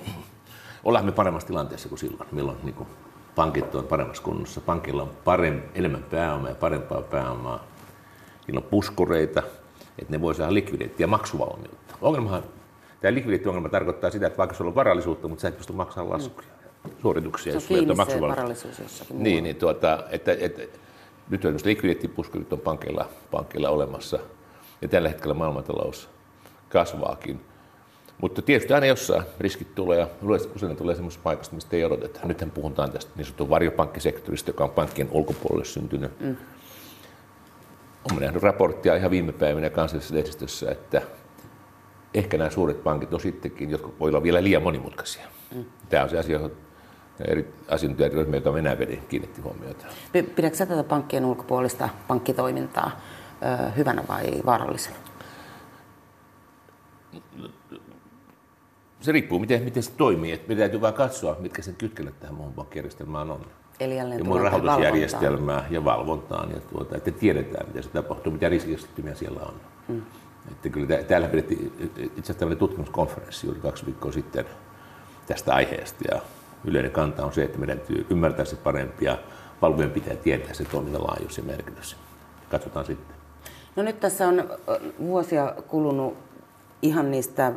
ollaan 0.83 1.05
me 1.05 1.11
paremmassa 1.11 1.47
tilanteessa 1.47 1.89
kuin 1.89 1.99
silloin, 1.99 2.29
milloin 2.31 2.57
niin 2.63 2.75
kuin 2.75 2.89
pankit 3.35 3.75
on 3.75 3.87
paremmassa 3.87 4.23
kunnossa. 4.23 4.61
Pankilla 4.61 5.03
on 5.03 5.11
paremmin, 5.23 5.63
enemmän 5.75 6.03
pääomaa 6.03 6.49
ja 6.49 6.55
parempaa 6.55 7.01
pääomaa. 7.01 7.63
Niillä 8.47 8.57
on 8.57 8.69
puskureita, 8.69 9.43
että 9.99 10.11
ne 10.11 10.21
voi 10.21 10.35
saada 10.35 10.53
likviditeettiä 10.53 11.03
ja 11.03 11.07
maksuvalmiutta. 11.07 11.95
Ongelmahan, 12.01 12.43
tämä 13.01 13.13
likviditeettiongelma 13.13 13.69
tarkoittaa 13.69 14.11
sitä, 14.11 14.27
että 14.27 14.37
vaikka 14.37 14.55
sulla 14.55 14.69
on 14.69 14.75
varallisuutta, 14.75 15.27
mutta 15.27 15.41
sä 15.41 15.47
et 15.47 15.57
pysty 15.57 15.73
maksamaan 15.73 16.13
laskuja, 16.13 16.47
mm. 16.47 16.64
Suorituksia. 17.01 17.51
Se 17.51 17.57
on 17.57 17.63
kiinni 17.67 17.95
se 18.05 18.21
varallisuus 18.21 18.79
jossakin 18.79 19.23
Niin, 19.23 19.43
niin 19.43 19.55
tuota, 19.55 20.03
että, 20.11 20.35
että, 20.39 20.61
nyt 21.29 21.45
on 21.45 21.57
likviditeettipuskurit 21.65 22.53
on 22.53 22.59
pankilla, 22.59 23.09
pankilla 23.31 23.69
olemassa. 23.69 24.19
Ja 24.81 24.87
tällä 24.87 25.09
hetkellä 25.09 25.33
maailmantalous 25.33 26.09
kasvaakin. 26.69 27.41
Mutta 28.21 28.41
tietysti 28.41 28.73
aina 28.73 28.85
jossain 28.85 29.23
riskit 29.39 29.75
tulee 29.75 29.99
ja 29.99 30.07
usein 30.55 30.69
ne 30.69 30.75
tulee 30.75 30.95
semmoisesta 30.95 31.23
paikasta, 31.23 31.55
mistä 31.55 31.75
ei 31.75 31.85
odoteta. 31.85 32.19
Nythän 32.23 32.51
puhutaan 32.51 32.91
tästä 32.91 33.11
niin 33.15 33.25
sanotun 33.25 33.49
varjopankkisektorista, 33.49 34.49
joka 34.49 34.63
on 34.63 34.69
pankkien 34.69 35.09
ulkopuolelle 35.11 35.65
syntynyt. 35.65 36.19
Mm. 36.19 36.35
Olen 38.11 38.21
nähnyt 38.21 38.43
raporttia 38.43 38.95
ihan 38.95 39.11
viime 39.11 39.31
päivinä 39.31 39.69
kansallisessa 39.69 40.15
lehdistössä, 40.15 40.71
että 40.71 41.01
ehkä 42.13 42.37
nämä 42.37 42.49
suuret 42.49 42.83
pankit 42.83 43.13
on 43.13 43.19
sittenkin, 43.19 43.69
jotka 43.69 43.89
voi 43.99 44.09
olla 44.09 44.23
vielä 44.23 44.43
liian 44.43 44.63
monimutkaisia. 44.63 45.27
Mm. 45.55 45.65
Tämä 45.89 46.03
on 46.03 46.09
se 46.09 46.19
asia, 46.19 46.33
johon 46.33 46.51
eri 47.27 47.53
asiantuntijaryhmiä, 47.69 48.35
joita 48.35 48.53
Venäjä 48.53 48.79
vedi, 48.79 48.97
kiinnitti 48.97 49.41
huomiota. 49.41 49.85
Pidätkö 50.11 50.65
tätä 50.65 50.83
pankkien 50.83 51.25
ulkopuolista 51.25 51.89
pankkitoimintaa 52.07 52.91
hyvänä 53.77 54.03
vai 54.07 54.41
vaarallisena? 54.45 54.95
Se 59.01 59.11
riippuu, 59.11 59.39
miten, 59.39 59.63
miten 59.63 59.83
se 59.83 59.91
toimii. 59.91 60.31
Et 60.31 60.47
meidän 60.47 60.61
täytyy 60.61 60.81
vain 60.81 60.93
katsoa, 60.93 61.35
mitkä 61.39 61.61
sen 61.61 61.75
kytkennät 61.75 62.19
tähän 62.19 62.35
muuhun 62.35 62.53
pankkijärjestelmään 62.53 63.31
on. 63.31 63.45
Eli 63.79 63.97
jälleen 63.97 64.19
ja 64.19 64.25
muun 64.25 64.41
rahoitusjärjestelmää 64.41 65.55
valvontaan. 65.55 65.73
ja 65.73 65.85
valvontaan, 65.85 66.51
ja 66.51 66.59
tuota, 66.59 66.97
että 66.97 67.11
tiedetään, 67.11 67.67
miten 67.67 67.83
se 67.83 67.89
tapahtuu, 67.89 68.31
mitä 68.31 68.49
riskistymmiä 68.49 69.15
siellä 69.15 69.41
on. 69.41 69.53
Mm. 69.87 70.01
Että 70.51 70.69
kyllä 70.69 71.03
täällä 71.03 71.27
pidettiin 71.27 71.73
itse 72.17 72.33
asiassa 72.33 72.55
tutkimuskonferenssi 72.55 73.47
juuri 73.47 73.61
kaksi 73.61 73.85
viikkoa 73.85 74.11
sitten 74.11 74.45
tästä 75.27 75.55
aiheesta, 75.55 76.03
ja 76.11 76.21
yleinen 76.65 76.91
kanta 76.91 77.25
on 77.25 77.33
se, 77.33 77.43
että 77.43 77.57
meidän 77.57 77.77
täytyy 77.77 78.05
ymmärtää 78.09 78.45
se 78.45 78.55
parempi, 78.55 79.05
ja 79.05 79.17
valvojen 79.61 79.91
pitää 79.91 80.15
tietää 80.15 80.53
se 80.53 80.63
toimintalaajuus 80.63 81.37
ja 81.37 81.43
merkitys. 81.43 81.97
Katsotaan 82.49 82.85
sitten. 82.85 83.15
No 83.75 83.83
nyt 83.83 83.99
tässä 83.99 84.27
on 84.27 84.49
vuosia 84.99 85.53
kulunut 85.67 86.17
ihan 86.81 87.11
niistä 87.11 87.51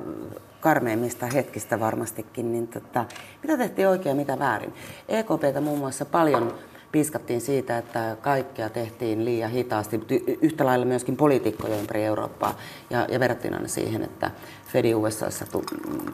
karmeimmista 0.60 1.26
hetkistä 1.26 1.80
varmastikin, 1.80 2.52
niin 2.52 2.68
tota, 2.68 3.04
mitä 3.42 3.56
tehtiin 3.56 3.88
oikein 3.88 4.10
ja 4.10 4.20
mitä 4.20 4.38
väärin? 4.38 4.74
EKPtä 5.08 5.60
muun 5.60 5.78
muassa 5.78 6.04
paljon 6.04 6.54
piskattiin 6.92 7.40
siitä, 7.40 7.78
että 7.78 8.16
kaikkea 8.20 8.68
tehtiin 8.68 9.24
liian 9.24 9.50
hitaasti, 9.50 10.00
yhtä 10.42 10.66
lailla 10.66 10.86
myöskin 10.86 11.16
poliitikkoja 11.16 11.76
ympäri 11.76 12.04
Eurooppaa. 12.04 12.58
Ja, 12.90 13.06
ja 13.10 13.20
verrattiin 13.20 13.68
siihen, 13.68 14.02
että 14.02 14.30
Fedi 14.72 14.94
USAssa 14.94 15.46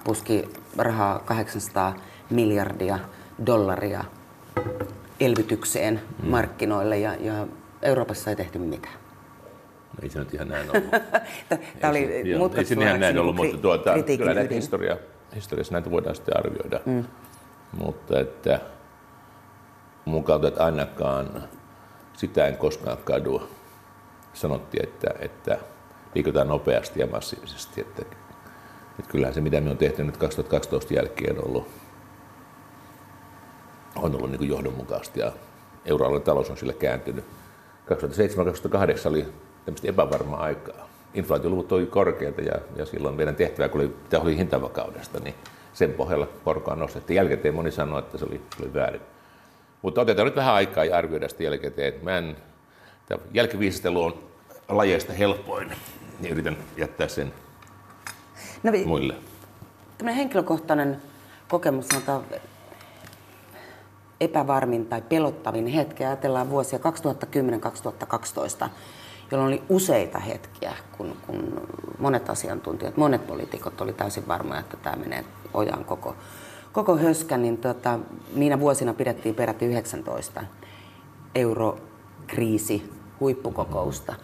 puski 0.05 0.49
rahaa 0.79 1.19
800 1.19 1.95
miljardia 2.31 2.99
dollaria 3.47 4.05
elvytykseen 5.21 6.01
mm. 6.23 6.29
markkinoille 6.29 6.99
ja, 6.99 7.15
ja 7.15 7.47
Euroopassa 7.83 8.31
ei 8.31 8.37
tehty 8.37 8.59
mitään. 8.59 8.95
Ei 10.03 10.11
se 10.11 10.19
nyt 10.19 10.35
ihan 10.35 10.49
näin 10.49 10.71
ollut. 10.71 10.91
Tämä 11.81 11.91
oli 11.91 11.99
ei, 11.99 12.65
se 12.65 12.75
ihan 12.75 13.01
näin 13.01 13.19
ollut, 13.19 13.37
mutta 13.37 13.59
tuota, 13.59 13.95
kyllä 14.17 14.35
näitä 14.35 14.55
historia, 14.55 14.97
historiassa 15.35 15.73
näitä 15.73 15.91
voidaan 15.91 16.15
sitten 16.15 16.37
arvioida. 16.37 16.81
Mm. 16.87 17.05
Mutta 17.73 18.21
että 18.21 18.61
mun 20.05 20.25
kautta, 20.25 20.49
että 20.49 20.65
ainakaan 20.65 21.45
sitä 22.13 22.47
en 22.47 22.57
koskaan 22.57 22.99
kadua. 23.05 23.49
Sanottiin, 24.33 24.85
että, 24.85 25.15
että 25.19 25.59
liikutaan 26.15 26.49
nopeasti 26.49 27.01
ja 27.01 27.07
massiivisesti. 27.07 27.81
Että, 27.81 28.03
että 28.99 29.11
kyllähän 29.11 29.35
se, 29.35 29.41
mitä 29.41 29.61
me 29.61 29.71
on 29.71 29.79
tehty 29.79 30.05
nyt 30.05 30.17
2012 30.17 30.95
jälkeen, 30.95 31.39
on 31.39 31.49
ollut, 31.49 31.69
on 34.05 34.17
ollut 34.17 34.31
niin 34.31 34.49
johdonmukaista 34.49 35.19
ja 35.19 35.33
euroalueen 35.85 36.23
talous 36.23 36.51
on 36.51 36.57
sillä 36.57 36.73
kääntynyt. 36.73 37.25
2007-2008 37.91 39.09
oli 39.09 39.27
tämmöistä 39.65 39.89
epävarmaa 39.89 40.41
aikaa. 40.41 40.89
Inflaatioluvut 41.15 41.73
oli 41.73 41.87
korkeita 41.87 42.41
ja, 42.41 42.55
ja 42.77 42.87
silloin 42.87 43.15
meidän 43.15 43.37
tehtävä, 43.37 43.69
kun 43.69 43.81
oli, 43.81 43.97
tämä 44.11 44.23
oli 44.23 44.37
hintavakaudesta, 44.37 45.21
niin 45.21 45.35
sen 45.73 45.93
pohjalla 45.93 46.29
korkoa 46.45 46.77
nostettiin. 46.77 47.17
Jälkikäteen 47.17 47.55
moni 47.55 47.71
sanoi, 47.71 47.99
että 47.99 48.19
se 48.19 48.25
oli, 48.25 48.41
oli 48.61 48.75
väärin. 48.75 49.01
Mutta 49.83 50.01
otetaan 50.01 50.27
nyt 50.27 50.37
vähän 50.37 50.55
aikaa 50.55 50.85
ja 50.85 50.97
arvioida 50.97 51.29
sitä 51.29 51.43
jälkikäteen. 51.43 51.95
Mä 52.03 52.19
en, 52.19 52.37
jälkiviisastelu 53.33 54.03
on 54.03 54.15
lajeista 54.69 55.13
helpoin, 55.13 55.73
niin 56.21 56.33
yritän 56.33 56.57
jättää 56.77 57.09
sen 57.09 57.33
no, 58.63 58.73
muille. 58.85 59.15
Tämmöinen 59.99 60.17
henkilökohtainen 60.17 61.03
kokemus, 61.49 61.89
sanotaan 61.89 62.25
epävarmin 64.25 64.87
tai 64.87 65.03
pelottavin 65.03 65.67
hetki. 65.67 66.05
Ajatellaan 66.05 66.51
vuosia 66.51 66.79
2010-2012 68.67 68.69
jolloin 69.31 69.49
oli 69.49 69.63
useita 69.69 70.19
hetkiä, 70.19 70.73
kun, 70.97 71.17
kun 71.27 71.69
monet 71.99 72.31
asiantuntijat, 72.31 72.97
monet 72.97 73.27
poliitikot 73.27 73.81
oli 73.81 73.93
täysin 73.93 74.29
varmoja, 74.29 74.61
että 74.61 74.77
tämä 74.77 74.97
menee 74.97 75.25
ojaan 75.55 75.85
koko, 75.85 76.17
koko 76.73 76.97
höskä, 76.97 77.37
niin 77.37 77.59
tota, 77.59 77.99
niinä 78.35 78.61
vuosina 78.61 78.95
pidettiin 78.95 79.35
peräti 79.35 79.67
19 79.67 80.41
eurokriisi 81.35 82.93
huippukokousta. 83.21 84.15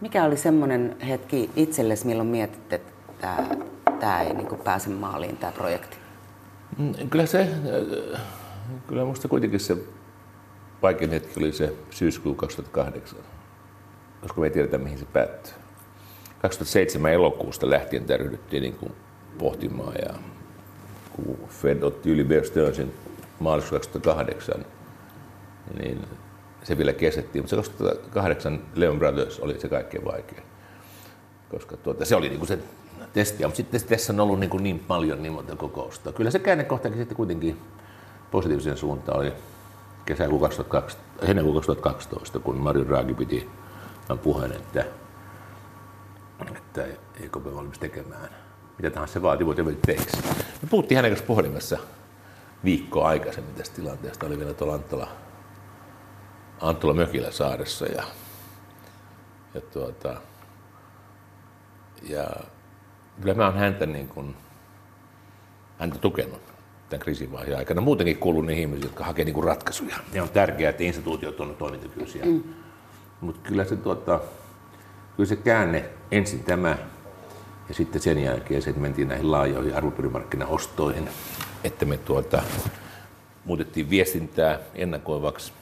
Mikä 0.00 0.24
oli 0.24 0.36
semmoinen 0.36 0.96
hetki 1.08 1.50
itsellesi, 1.56 2.06
milloin 2.06 2.28
mietit, 2.28 2.72
että 2.72 2.92
tämä, 3.20 3.48
tämä 4.00 4.22
ei 4.22 4.34
niin 4.34 4.58
pääse 4.64 4.90
maaliin, 4.90 5.36
tämä 5.36 5.52
projekti? 5.52 5.96
Mm, 6.78 6.92
kyllä 7.10 7.26
se, 7.26 7.48
kyllä 8.86 9.02
minusta 9.02 9.28
kuitenkin 9.28 9.60
se 9.60 9.76
vaikein 10.82 11.10
hetki 11.10 11.40
oli 11.40 11.52
se 11.52 11.72
syyskuu 11.90 12.34
2008 12.34 13.18
koska 14.26 14.40
me 14.40 14.46
ei 14.46 14.50
tiedetä, 14.50 14.78
mihin 14.78 14.98
se 14.98 15.04
päättyy. 15.04 15.52
2007 16.42 17.12
elokuusta 17.12 17.70
lähtien 17.70 18.04
tämä 18.04 18.16
ryhdyttiin 18.16 18.62
niin 18.62 18.76
kuin 18.76 18.92
pohtimaan 19.38 19.94
ja 20.08 20.14
kun 21.12 21.38
Fed 21.48 21.82
otti 21.82 22.10
yli 22.10 22.24
Bear 22.24 22.44
Stearnsin 22.44 22.92
maaliskuussa 23.40 23.78
2008, 23.78 24.64
niin 25.78 26.04
se 26.62 26.78
vielä 26.78 26.92
kestettiin, 26.92 27.42
mutta 27.42 27.50
se 27.50 27.56
2008 27.56 28.62
Leon 28.74 28.98
Brothers 28.98 29.40
oli 29.40 29.60
se 29.60 29.68
kaikkein 29.68 30.04
vaikein, 30.04 30.42
koska 31.50 31.76
tuota, 31.76 32.04
se 32.04 32.16
oli 32.16 32.28
niin 32.28 32.38
kuin 32.38 32.48
se 32.48 32.58
testi, 33.12 33.44
mutta 33.44 33.56
sitten 33.56 33.80
tässä 33.82 34.12
on 34.12 34.20
ollut 34.20 34.40
niin, 34.40 34.50
kuin 34.50 34.62
niin 34.62 34.78
paljon 34.78 35.22
niin 35.22 35.32
monta 35.32 35.56
kokousta. 35.56 36.12
Kyllä 36.12 36.30
se 36.30 36.38
käännekohtakin 36.38 36.98
sitten 36.98 37.16
kuitenkin 37.16 37.58
positiivisen 38.30 38.76
suuntaan 38.76 39.18
oli 39.18 39.32
kesäkuun 40.04 40.40
2012, 40.40 41.26
heinäkuun 41.26 41.54
2012, 41.54 42.38
kun 42.38 42.56
Mario 42.56 42.88
Draghi 42.88 43.14
piti 43.14 43.50
puheen, 44.22 44.52
että, 44.52 44.84
että 46.56 46.84
EKP 47.20 47.44
valmis 47.54 47.78
tekemään 47.78 48.28
mitä 48.78 48.90
tahansa 48.90 49.12
se 49.12 49.22
vaatii, 49.22 49.46
it 49.72 49.82
takes. 49.82 50.24
Me 50.62 50.68
puhuttiin 50.70 50.96
hänen 50.96 51.10
kanssa 51.10 51.26
puhelimessa 51.26 51.78
viikkoa 52.64 53.08
aikaisemmin 53.08 53.54
tästä 53.54 53.76
tilanteesta. 53.76 54.26
Oli 54.26 54.38
vielä 54.38 54.54
tuolla 54.54 54.74
Anttola, 54.74 55.08
Anttola 56.60 56.94
mökillä 56.94 57.30
saaressa 57.30 57.86
ja, 57.86 58.04
ja, 59.54 59.60
tuota, 59.60 60.20
ja 62.02 62.26
kyllä 63.20 63.34
mä 63.34 63.44
oon 63.44 63.58
häntä, 63.58 63.86
niin 63.86 64.08
kuin, 64.08 64.36
häntä 65.78 65.98
tukenut 65.98 66.55
tämän 66.88 67.00
kriisivaiheen 67.00 67.58
aikana. 67.58 67.80
Muutenkin 67.80 68.16
kuuluu 68.16 68.42
niihin 68.42 68.62
ihmisiin, 68.62 68.86
jotka 68.86 69.04
hakevat 69.04 69.34
niin 69.34 69.44
ratkaisuja. 69.44 69.96
Ja 70.12 70.22
on 70.22 70.28
tärkeää, 70.28 70.70
että 70.70 70.82
instituutiot 70.82 71.40
on 71.40 71.56
toimintakykyisiä. 71.58 72.24
Mm. 72.24 72.42
Mutta 73.20 73.40
kyllä 73.48 73.64
se, 73.64 73.76
tuota, 73.76 74.20
kyllä 75.16 75.28
se 75.28 75.36
käänne, 75.36 75.84
ensin 76.10 76.44
tämä 76.44 76.78
ja 77.68 77.74
sitten 77.74 78.02
sen 78.02 78.18
jälkeen 78.18 78.62
se, 78.62 78.70
että 78.70 78.82
mentiin 78.82 79.08
näihin 79.08 79.30
laajoihin 79.32 79.76
arvopaperimarkkinaostoihin, 79.76 81.08
että 81.64 81.84
me 81.84 81.96
tuota, 81.96 82.42
muutettiin 83.44 83.90
viestintää 83.90 84.58
ennakoivaksi. 84.74 85.52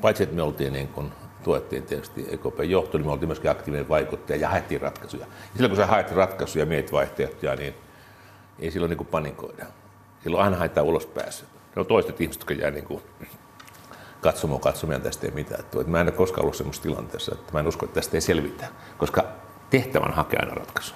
Paitsi, 0.00 0.22
että 0.22 0.36
me 0.36 0.42
oltiin 0.42 0.72
niin 0.72 0.88
kuin 0.88 1.12
tuettiin 1.44 1.82
tietysti 1.82 2.26
EKP 2.30 2.60
johto, 2.68 2.98
niin 2.98 3.06
me 3.06 3.12
oltiin 3.12 3.28
myöskin 3.28 3.50
aktiivinen 3.50 3.88
vaikuttaja 3.88 4.40
ja 4.40 4.48
haettiin 4.48 4.80
ratkaisuja. 4.80 5.26
Ja 5.26 5.52
silloin 5.54 5.70
kun 5.70 5.76
sä 5.76 5.86
haet 5.86 6.12
ratkaisuja 6.12 6.62
ja 6.62 6.66
mietit 6.66 6.92
vaihtoehtoja, 6.92 7.56
niin 7.56 7.74
ei 8.58 8.70
silloin 8.70 8.90
niin 8.90 9.06
panikoida. 9.06 9.66
Silloin 10.22 10.44
aina 10.44 10.56
haetaan 10.56 10.86
ulospääsy. 10.86 11.44
Ne 11.76 11.80
on 11.80 11.86
toiset 11.86 12.20
ihmiset, 12.20 12.40
jotka 12.40 12.54
jää 12.54 12.70
niin 12.70 12.84
kuin 12.84 13.02
katsomaan 14.20 14.60
katsomaan 14.60 15.02
tästä 15.02 15.26
ei 15.26 15.32
mitään. 15.32 15.60
Että 15.60 15.84
mä 15.86 16.00
en 16.00 16.06
ole 16.06 16.12
koskaan 16.12 16.42
ollut 16.42 16.56
sellaisessa 16.56 16.82
tilanteessa, 16.82 17.34
että 17.34 17.52
mä 17.52 17.60
en 17.60 17.68
usko, 17.68 17.84
että 17.86 17.94
tästä 17.94 18.16
ei 18.16 18.20
selvitä, 18.20 18.66
koska 18.98 19.24
tehtävän 19.70 20.12
hakea 20.12 20.40
aina 20.42 20.54
ratkaisu. 20.54 20.94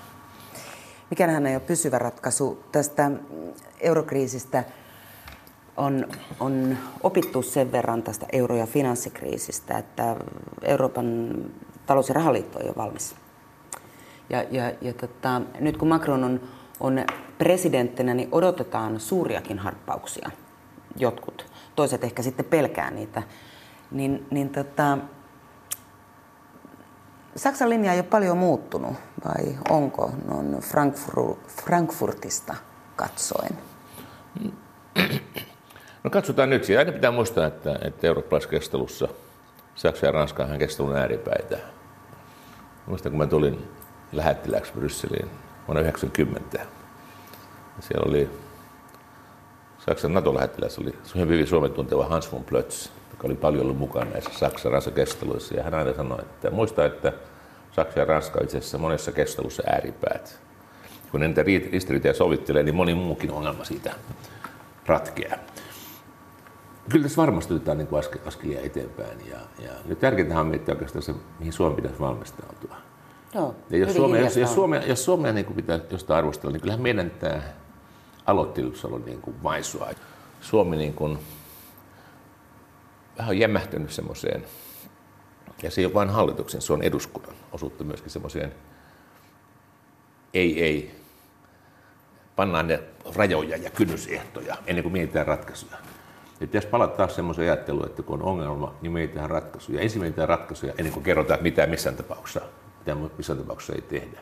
Mikään 1.10 1.46
ei 1.46 1.54
ole 1.54 1.62
pysyvä 1.66 1.98
ratkaisu. 1.98 2.64
Tästä 2.72 3.10
eurokriisistä 3.80 4.64
on, 5.76 6.06
on 6.40 6.76
opittu 7.02 7.42
sen 7.42 7.72
verran 7.72 8.02
tästä 8.02 8.26
euro- 8.32 8.56
ja 8.56 8.66
finanssikriisistä, 8.66 9.78
että 9.78 10.16
Euroopan 10.62 11.34
talous- 11.86 12.08
ja 12.08 12.14
rahaliitto 12.14 12.58
ei 12.60 12.66
ole 12.66 12.76
valmis. 12.76 13.14
Ja, 14.30 14.44
ja, 14.50 14.72
ja 14.80 14.92
tota, 14.92 15.42
nyt 15.60 15.76
kun 15.76 15.88
Macron 15.88 16.24
on, 16.24 16.40
on 16.84 17.04
presidenttinä, 17.38 18.14
niin 18.14 18.28
odotetaan 18.32 19.00
suuriakin 19.00 19.58
harppauksia. 19.58 20.30
Jotkut. 20.96 21.46
Toiset 21.76 22.04
ehkä 22.04 22.22
sitten 22.22 22.44
pelkää 22.44 22.90
niitä. 22.90 23.22
Niin, 23.90 24.26
niin 24.30 24.50
tota, 24.50 24.98
Saksan 27.36 27.70
linja 27.70 27.92
ei 27.92 27.98
ole 27.98 28.06
paljon 28.10 28.38
muuttunut, 28.38 28.94
vai 29.24 29.58
onko 29.70 30.10
noin 30.28 30.56
Frankfurtista 31.64 32.54
katsoen? 32.96 33.58
No 36.04 36.10
katsotaan 36.10 36.50
nyt. 36.50 36.66
Aina 36.78 36.92
pitää 36.92 37.10
muistaa, 37.10 37.46
että, 37.46 37.78
että 37.82 38.06
eurooppalaisessa 38.06 38.50
keskustelussa 38.50 39.08
Saksa 39.74 40.06
ja 40.06 40.12
Ranska 40.12 40.44
on 40.44 40.58
keskustelun 40.58 40.96
ääripäitä. 40.96 41.58
Muistan, 42.86 43.12
kun 43.12 43.18
mä 43.18 43.26
tulin 43.26 43.68
lähettiläksi 44.12 44.72
Brysseliin 44.72 45.30
vuonna 45.68 45.82
1990. 45.82 46.66
Siellä 47.80 48.10
oli 48.10 48.30
Saksan 49.78 50.14
NATO-lähettiläs, 50.14 50.78
oli 50.78 50.94
hyvin 51.14 51.46
Suomen 51.46 51.72
tunteva 51.72 52.04
Hans 52.06 52.32
von 52.32 52.44
Plötz, 52.44 52.88
joka 53.10 53.26
oli 53.26 53.34
paljon 53.34 53.62
ollut 53.62 53.78
mukana 53.78 54.10
näissä 54.10 54.30
Saksan 54.38 54.72
Ranska 54.72 54.90
keskusteluissa. 54.90 55.54
Ja 55.54 55.62
hän 55.62 55.74
aina 55.74 55.94
sanoi, 55.94 56.20
että 56.20 56.50
muista, 56.50 56.84
että 56.84 57.12
Saksa 57.72 57.98
ja 57.98 58.04
Ranska 58.04 58.40
itse 58.42 58.58
asiassa 58.58 58.78
monessa 58.78 59.12
keskustelussa 59.12 59.62
ääripäät. 59.66 60.40
Kun 61.10 61.20
ne 61.20 61.28
niitä 61.28 61.70
ristiriitoja 61.72 62.14
sovittelee, 62.14 62.62
niin 62.62 62.74
moni 62.74 62.94
muukin 62.94 63.30
ongelma 63.30 63.64
siitä 63.64 63.94
ratkeaa 64.86 65.36
kyllä 66.90 67.02
tässä 67.02 67.22
varmasti 67.22 67.54
otetaan 67.54 67.78
niin 67.78 67.88
askel, 67.98 68.20
askelia 68.26 68.60
eteenpäin. 68.60 69.26
Ja, 69.30 69.38
ja 69.64 69.70
nyt 69.84 70.00
tärkeintä 70.00 70.40
on 70.40 70.46
miettiä 70.46 70.74
oikeastaan 70.74 71.02
se, 71.02 71.14
mihin 71.38 71.52
Suomi 71.52 71.76
pitäisi 71.76 72.00
valmistautua. 72.00 72.76
Joo, 73.34 73.54
ja 73.70 73.78
jos 73.78 73.94
Suomea, 73.94 74.20
jos, 74.20 74.36
jos 74.36 74.54
Suomea, 74.54 74.82
jos 74.86 75.04
Suomea 75.04 75.32
niin 75.32 75.44
kuin 75.44 75.56
pitää 75.56 75.80
jostain 75.90 76.18
arvostella, 76.18 76.52
niin 76.52 76.60
kyllähän 76.60 76.82
meidän 76.82 77.10
tämä 77.10 77.42
aloittelussa 78.26 78.88
on 78.88 79.04
niin 79.04 79.20
kuin 79.20 79.42
vaisua. 79.42 79.88
Suomi 80.40 80.76
niin 80.76 80.94
kuin, 80.94 81.18
vähän 83.18 83.30
on 83.30 83.38
jämähtänyt 83.38 83.90
semmoiseen, 83.90 84.44
ja 85.62 85.70
se 85.70 85.80
ei 85.80 85.84
ole 85.84 85.94
vain 85.94 86.10
hallituksen, 86.10 86.62
se 86.62 86.72
on 86.72 86.82
eduskunnan 86.82 87.34
osuutta 87.52 87.84
myöskin 87.84 88.10
semmoiseen 88.10 88.54
ei, 90.34 90.64
ei, 90.64 90.94
pannaan 92.36 92.68
ne 92.68 92.80
rajoja 93.14 93.56
ja 93.56 93.70
kynnysehtoja 93.70 94.56
ennen 94.66 94.82
kuin 94.82 94.92
mietitään 94.92 95.26
ratkaisuja. 95.26 95.76
Ja 96.40 96.46
pitäisi 96.46 96.68
palata 96.68 96.96
taas 96.96 97.14
semmoiseen 97.14 97.52
ajatteluun, 97.52 97.86
että 97.86 98.02
kun 98.02 98.22
on 98.22 98.28
ongelma, 98.28 98.74
niin 98.82 99.08
tehdä 99.08 99.26
ratkaisuja. 99.26 99.80
Ensin 99.80 100.02
me 100.02 100.06
tehdään 100.06 100.28
ratkaisuja 100.28 100.72
ennen 100.78 100.92
kuin 100.92 101.04
kerrotaan, 101.04 101.42
mitä 101.42 101.66
missään 101.66 101.96
tapauksessa, 101.96 102.40
mitä 102.86 103.16
missään 103.16 103.38
tapauksessa 103.38 103.72
ei 103.72 103.82
tehdä. 103.82 104.20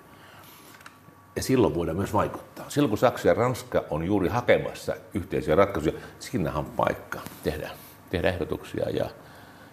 Ja 1.36 1.42
silloin 1.42 1.74
voidaan 1.74 1.96
myös 1.96 2.12
vaikuttaa. 2.12 2.70
Silloin 2.70 2.88
kun 2.88 2.98
Saksa 2.98 3.28
ja 3.28 3.34
Ranska 3.34 3.84
on 3.90 4.04
juuri 4.04 4.28
hakemassa 4.28 4.96
yhteisiä 5.14 5.54
ratkaisuja, 5.54 5.94
siinähän 6.18 6.58
on 6.58 6.70
paikka 6.76 7.20
tehdä, 7.42 7.70
tehdä 8.10 8.28
ehdotuksia 8.28 8.90
ja, 8.90 9.04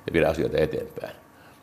ja 0.08 0.14
viedä 0.14 0.30
asioita 0.30 0.58
eteenpäin. 0.58 1.16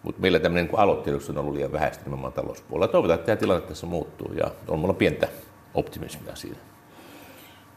Mutta 0.03 0.21
meillä 0.21 0.39
tämmöinen 0.39 0.67
niin 0.67 0.79
aloittelussa 0.79 1.33
on 1.33 1.39
ollut 1.39 1.55
liian 1.55 1.73
vähäistä 1.73 2.05
nimenomaan 2.05 2.33
talouspuolella. 2.33 2.93
Toivotaan, 2.93 3.19
että 3.19 3.27
tämä 3.27 3.37
tilanne 3.37 3.67
tässä 3.67 3.87
muuttuu 3.87 4.33
ja 4.33 4.51
on 4.69 4.79
mulla 4.79 4.95
pientä 4.95 5.29
optimismia 5.75 6.37
siinä. 6.37 6.59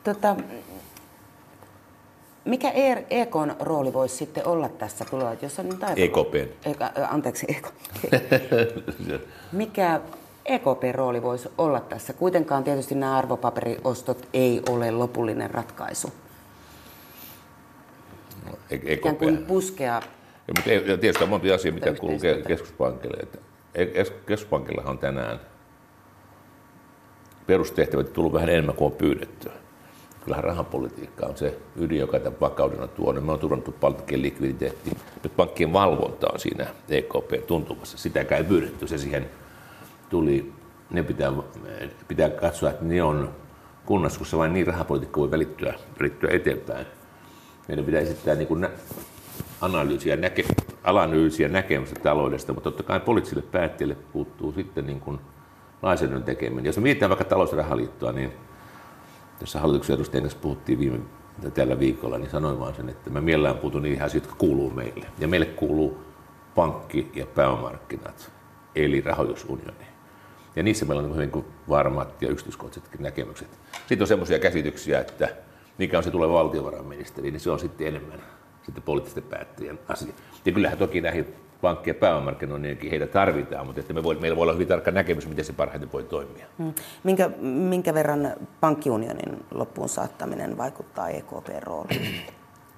Tota, 0.04 0.36
mikä 2.45 2.71
EKn 3.10 3.49
e 3.49 3.56
rooli 3.60 3.93
voisi 3.93 4.15
sitten 4.15 4.47
olla 4.47 4.69
tässä 4.69 5.06
tuloa, 5.06 5.36
jos 5.41 5.60
on 5.60 5.69
nyt 5.69 5.80
EKP. 5.95 6.36
Eka, 6.65 6.91
anteeksi, 7.10 7.45
EK. 7.49 7.67
Mikä 9.52 10.02
EKPn 10.45 10.95
rooli 10.95 11.21
voisi 11.21 11.49
olla 11.58 11.80
tässä? 11.80 12.13
Kuitenkaan 12.13 12.63
tietysti 12.63 12.95
nämä 12.95 13.17
arvopaperiostot 13.17 14.28
ei 14.34 14.62
ole 14.69 14.91
lopullinen 14.91 15.52
ratkaisu. 15.52 16.12
No, 18.45 18.58
EKP. 18.69 18.89
Ikään 18.89 19.15
kuin 19.15 19.45
puskea. 19.45 20.02
Ja, 20.47 20.54
mutta 20.58 20.69
ei, 20.69 20.80
tietysti 20.97 21.23
on 21.23 21.30
monta 21.30 21.54
asiaa, 21.54 21.73
mitä 21.73 21.93
kuuluu 21.93 22.19
keskuspankille. 22.47 23.28
E- 23.75 23.86
keskuspankilla 24.25 24.84
on 24.86 24.97
tänään 24.97 25.39
perustehtävät 27.47 28.13
tullut 28.13 28.34
vähän 28.34 28.49
enemmän 28.49 28.75
kuin 28.75 28.91
on 28.91 28.97
pyydetty 28.97 29.49
kyllähän 30.30 30.44
rahapolitiikka 30.44 31.26
on 31.26 31.38
se 31.38 31.58
ydin, 31.76 32.00
joka 32.00 32.20
tämän 32.20 32.39
vakaudena 32.42 32.88
tuo. 32.88 33.13
Me 33.13 33.32
on 33.32 33.39
turvannut 33.39 33.80
pankkien 33.80 34.22
likviditeetti. 34.22 34.92
Nyt 35.24 35.36
pankkien 35.36 35.74
valvonta 35.74 36.28
on 36.34 36.39
siinä 36.39 36.68
EKP 36.89 37.48
tuntumassa. 37.48 37.98
Sitä 37.98 38.20
ei 38.20 38.44
pyydetty. 38.44 38.88
Se 38.88 38.98
siihen 38.98 39.30
tuli. 40.10 40.54
Ne 40.92 41.04
pitää, 41.04 41.34
pitää 42.08 42.30
katsoa, 42.30 42.70
että 42.70 42.86
ne 42.86 43.04
on 43.04 43.30
kunnassa, 43.86 44.18
kun 44.18 44.28
se 44.28 44.38
vain 44.38 44.54
niin 44.54 44.68
rahapolitiikka 44.68 45.20
voi 45.20 45.32
välittyä, 45.32 45.74
välittyä 46.00 46.30
eteenpäin. 46.32 46.86
Meidän 47.68 47.86
pitää 47.86 48.02
esittää 48.02 48.36
niin 48.36 48.48
kuin 48.48 48.68
analyysiä, 49.62 50.15
näke, 50.15 50.44
analyysiä 50.84 51.48
näkemystä 51.48 52.00
taloudesta, 52.00 52.54
mutta 52.54 52.72
totta 52.72 52.84
kai 52.84 53.00
poliittisille 53.00 53.44
päättäjille 53.52 53.96
puuttuu 54.13 54.52
sitten 54.52 54.86
niin 54.86 55.00
kuin 55.00 55.20
lainsäädännön 55.82 56.24
tekeminen. 56.24 56.65
Jos 56.65 56.78
me 56.78 56.84
mietitään 56.84 57.10
vaikka 57.10 57.26
talous- 57.26 57.52
ja 57.52 57.58
rahaliittoa, 57.58 58.12
niin 58.12 58.34
tässä 59.39 59.60
hallituksen 59.60 59.95
edustajien 59.95 60.23
kanssa 60.23 60.39
puhuttiin 60.39 60.80
viime 60.80 60.99
tällä 61.54 61.80
viikolla, 61.80 62.17
niin 62.17 62.30
sanoin 62.30 62.60
vaan 62.60 62.75
sen, 62.75 62.89
että 62.89 63.10
mä 63.10 63.21
mielellään 63.21 63.58
puutun 63.58 63.82
niihin 63.82 64.02
asioihin, 64.02 64.28
jotka 64.28 64.39
kuuluu 64.39 64.69
meille. 64.69 65.06
Ja 65.19 65.28
meille 65.28 65.45
kuuluu 65.45 65.99
pankki- 66.56 67.12
ja 67.15 67.25
pääomarkkinat, 67.25 68.32
eli 68.75 69.02
rahoitusunioni. 69.02 69.86
Ja 70.56 70.63
niissä 70.63 70.86
meillä 70.86 71.04
on 71.04 71.15
hyvin 71.15 71.45
varmat 71.69 72.21
ja 72.21 72.30
yksityiskohtaisetkin 72.30 73.04
näkemykset. 73.04 73.60
Sitten 73.71 74.02
on 74.02 74.08
semmoisia 74.08 74.39
käsityksiä, 74.39 74.99
että 74.99 75.30
mikä 75.78 75.97
on 75.97 76.04
se 76.04 76.12
tuleva 76.12 76.34
valtiovarainministeri, 76.34 77.32
niin 77.32 77.39
se 77.39 77.52
on 77.52 77.60
sitten 77.60 77.88
enemmän 77.88 78.19
sitten 78.63 78.84
poliittisten 78.84 79.23
päättäjien 79.23 79.80
asia. 79.88 80.13
Ja 80.45 80.52
kyllähän 80.52 80.78
toki 80.78 81.02
näihin 81.02 81.25
pankki- 81.62 81.89
ja 81.89 81.93
pääomamarkkinoinninkin 81.93 82.89
heitä 82.89 83.08
tarvitaan, 83.08 83.65
mutta 83.65 83.80
että 83.82 83.93
me 83.93 84.04
voi, 84.04 84.15
meillä 84.15 84.36
voi 84.36 84.43
olla 84.43 84.54
hyvin 84.54 84.67
tarkka 84.67 84.91
näkemys, 84.91 85.28
miten 85.28 85.45
se 85.45 85.54
parhaiten 85.54 85.91
voi 85.91 86.04
toimia. 86.04 86.45
Hmm. 86.58 86.74
Minkä, 87.04 87.30
minkä 87.41 87.93
verran 87.93 88.34
pankkiunionin 88.60 89.45
loppuun 89.52 89.89
saattaminen 89.89 90.58
vaikuttaa 90.58 91.10
EKP-rooliin? 91.10 92.22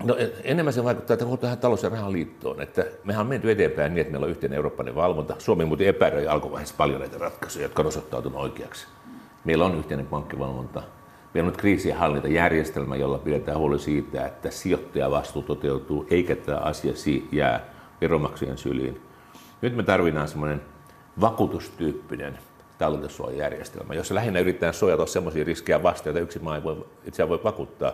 No 0.03 0.15
enemmän 0.43 0.73
se 0.73 0.83
vaikuttaa 0.83 1.13
että 1.13 1.25
tähän 1.41 1.57
talous- 1.57 1.83
ja 1.83 1.89
rahaliittoon, 1.89 2.61
että 2.61 2.85
mehän 3.03 3.21
on 3.21 3.27
menty 3.27 3.51
eteenpäin 3.51 3.93
niin, 3.93 4.01
että 4.01 4.11
meillä 4.11 4.25
on 4.25 4.29
yhteinen 4.29 4.55
eurooppalainen 4.55 4.95
valvonta. 4.95 5.35
Suomi 5.37 5.65
muuten 5.65 5.87
epäröi 5.87 6.27
alkuvaiheessa 6.27 6.75
paljon 6.77 6.99
näitä 6.99 7.17
ratkaisuja, 7.17 7.65
jotka 7.65 7.81
on 7.81 7.87
osoittautunut 7.87 8.41
oikeaksi. 8.41 8.87
Meillä 9.45 9.65
on 9.65 9.75
yhteinen 9.75 10.05
pankkivalvonta. 10.05 10.83
Meillä 11.33 11.47
on 11.47 11.51
nyt 11.51 11.61
kriisienhallintajärjestelmä, 11.61 12.95
jolla 12.95 13.17
pidetään 13.17 13.57
huoli 13.57 13.79
siitä, 13.79 14.25
että 14.25 14.51
sijoittajavastuu 14.51 15.41
toteutuu, 15.41 16.07
eikä 16.09 16.35
tämä 16.35 16.57
asia 16.57 16.93
jää 17.31 17.70
veronmaksujen 18.01 18.57
syliin. 18.57 19.01
Nyt 19.61 19.75
me 19.75 19.83
tarvitaan 19.83 20.27
semmoinen 20.27 20.61
vakuutustyyppinen 21.21 22.39
talletussuojajärjestelmä, 22.77 23.93
jossa 23.93 24.15
lähinnä 24.15 24.39
yritetään 24.39 24.73
suojata 24.73 25.05
sellaisia 25.05 25.43
riskejä 25.43 25.83
vastaan, 25.83 26.15
joita 26.15 26.23
yksi 26.23 26.39
maa 26.39 26.55
ei 26.55 26.63
voi, 26.63 26.85
itseään 27.05 27.29
voi 27.29 27.43
vakuuttaa. 27.43 27.93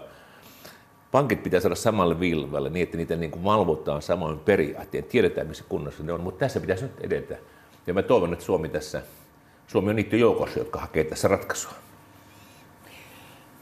Pankit 1.11 1.43
pitää 1.43 1.59
saada 1.59 1.75
samalle 1.75 2.19
viivalle 2.19 2.69
niin, 2.69 2.83
että 2.83 2.97
niitä 2.97 3.15
niin 3.15 3.31
kuin 3.31 3.43
valvotaan 3.43 4.01
samoin 4.01 4.39
periaatteen, 4.39 5.03
tiedetään 5.03 5.47
missä 5.47 5.63
kunnossa 5.69 6.03
ne 6.03 6.13
on, 6.13 6.21
mutta 6.21 6.39
tässä 6.39 6.59
pitäisi 6.59 6.83
nyt 6.83 6.99
edetä. 7.01 7.37
Ja 7.87 7.93
mä 7.93 8.01
toivon, 8.01 8.33
että 8.33 8.45
Suomi 8.45 8.69
tässä, 8.69 9.01
Suomi 9.67 9.89
on 9.89 9.95
niiden 9.95 10.19
joukossa, 10.19 10.59
jotka 10.59 10.79
hakee 10.79 11.03
tässä 11.03 11.27
ratkaisua. 11.27 11.71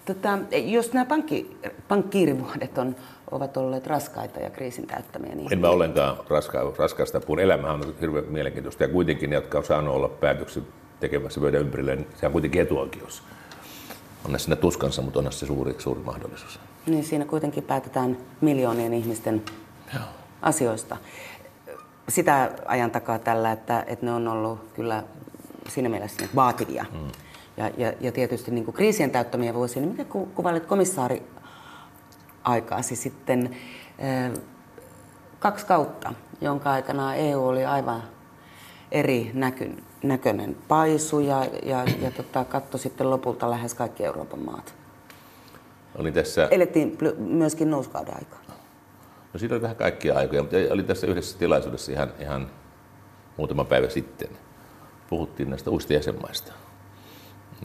Tota, 0.05 0.39
jos 0.51 0.93
nämä 0.93 1.05
pankki, 1.05 1.57
pankkiirivuodet 1.87 2.77
on, 2.77 2.95
ovat 3.31 3.57
olleet 3.57 3.87
raskaita 3.87 4.39
ja 4.39 4.49
kriisin 4.49 4.87
täyttämiä. 4.87 5.35
Niin... 5.35 5.53
En 5.53 5.59
mä 5.59 5.69
ollenkaan 5.69 6.17
raska, 6.29 6.73
raskaasta 6.77 7.19
puhun. 7.19 7.39
Elämä 7.39 7.71
on 7.71 7.95
hirveän 8.01 8.25
mielenkiintoista 8.25 8.83
ja 8.83 8.89
kuitenkin 8.89 9.29
ne, 9.29 9.35
jotka 9.35 9.57
on 9.57 9.65
saanut 9.65 9.95
olla 9.95 10.09
päätöksen 10.09 10.67
tekemässä 10.99 11.41
pöydän 11.41 11.61
ympärillä, 11.61 11.95
niin 11.95 12.07
se 12.15 12.25
on 12.25 12.31
kuitenkin 12.31 12.61
etuoikeus. 12.61 13.23
On 14.25 14.39
siinä 14.39 14.55
tuskansa, 14.55 15.01
mutta 15.01 15.19
on 15.19 15.31
se 15.31 15.45
suuri, 15.45 15.75
suuri 15.77 16.01
mahdollisuus. 16.01 16.59
Niin 16.85 17.03
siinä 17.03 17.25
kuitenkin 17.25 17.63
päätetään 17.63 18.17
miljoonien 18.41 18.93
ihmisten 18.93 19.43
Joo. 19.93 20.03
asioista. 20.41 20.97
sitä 22.09 22.51
ajan 22.65 22.91
takaa 22.91 23.19
tällä, 23.19 23.51
että, 23.51 23.83
että 23.87 24.05
ne 24.05 24.11
on 24.11 24.27
ollut 24.27 24.59
kyllä 24.75 25.03
siinä 25.69 25.89
mielessä 25.89 26.27
vaativia. 26.35 26.85
Mm. 26.93 27.11
Ja, 27.57 27.71
ja, 27.77 27.93
ja 27.99 28.11
tietysti 28.11 28.51
niin 28.51 28.65
kuin 28.65 28.75
kriisien 28.75 29.11
täyttämiä 29.11 29.53
vuosia, 29.53 29.81
niin 29.81 29.91
miten 29.91 30.05
kuvailet 30.35 30.65
komissaari 30.65 31.23
aikaasi 32.45 32.95
sitten 32.95 33.55
kaksi 35.39 35.65
kautta, 35.65 36.13
jonka 36.41 36.71
aikana 36.71 37.15
EU 37.15 37.47
oli 37.47 37.65
aivan 37.65 38.03
eri 38.91 39.31
näky, 39.33 39.71
näköinen 40.03 40.57
paisu 40.67 41.19
ja, 41.19 41.45
ja, 41.63 41.85
ja 42.01 42.11
tota, 42.11 42.45
katto 42.45 42.77
sitten 42.77 43.09
lopulta 43.09 43.49
lähes 43.49 43.73
kaikki 43.73 44.05
Euroopan 44.05 44.39
maat. 44.39 44.75
Oli 45.95 46.11
tässä... 46.11 46.47
Elettiin 46.51 46.97
myöskin 47.17 47.71
nousukauden 47.71 48.15
aikaa. 48.15 48.39
No 49.33 49.39
siinä 49.39 49.55
oli 49.55 49.61
vähän 49.61 49.75
kaikkia 49.75 50.17
aikoja, 50.17 50.41
mutta 50.41 50.57
oli 50.71 50.83
tässä 50.83 51.07
yhdessä 51.07 51.37
tilaisuudessa 51.37 51.91
ihan, 51.91 52.09
ihan 52.19 52.51
muutama 53.37 53.65
päivä 53.65 53.89
sitten. 53.89 54.29
Puhuttiin 55.09 55.49
näistä 55.49 55.69
uusista 55.69 55.93
jäsenmaista. 55.93 56.53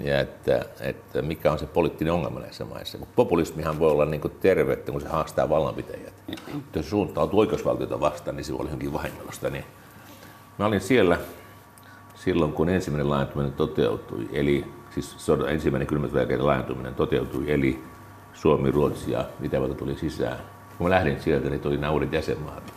Ja 0.01 0.21
että, 0.21 0.65
että 0.81 1.23
mikä 1.23 1.53
on 1.53 1.59
se 1.59 1.67
poliittinen 1.67 2.13
ongelma 2.13 2.41
näissä 2.41 2.65
maissa. 2.65 2.99
Kun 2.99 3.09
populismihan 3.17 3.79
voi 3.79 3.91
olla 3.91 4.05
niin 4.05 4.21
tervettä, 4.41 4.93
kun 4.93 5.01
se 5.01 5.09
haastaa 5.09 5.49
vallanpitäjät. 5.49 6.15
Mm-hmm. 6.29 6.63
Jos 6.75 6.91
suuntautuu 6.91 7.41
oikeusvaltiota 7.41 8.01
vastaan, 8.01 8.37
niin 8.37 8.45
se 8.45 8.53
voi 8.53 8.59
olla 8.59 8.69
johonkin 8.69 8.93
vahingollista. 8.93 9.51
Niin 9.51 9.65
mä 10.59 10.67
olin 10.67 10.81
siellä 10.81 11.19
silloin, 12.15 12.53
kun 12.53 12.69
ensimmäinen 12.69 13.11
laajentuminen 13.11 13.53
toteutui, 13.53 14.29
eli 14.33 14.65
siis 14.91 15.17
ensimmäinen 15.49 15.87
kylmät 15.87 16.13
laajentuminen 16.39 16.95
toteutui, 16.95 17.51
eli 17.53 17.85
Suomi, 18.33 18.71
Ruotsi 18.71 19.13
ja 19.13 19.25
Itävalta 19.43 19.75
tuli 19.75 19.97
sisään. 19.97 20.39
Kun 20.79 20.87
mä 20.87 20.91
lähdin 20.91 21.21
sieltä, 21.21 21.51
niin 21.51 21.61
tuli 21.61 21.77
nämä 21.77 21.93
uudet 21.93 22.13
jäsenmaat 22.13 22.73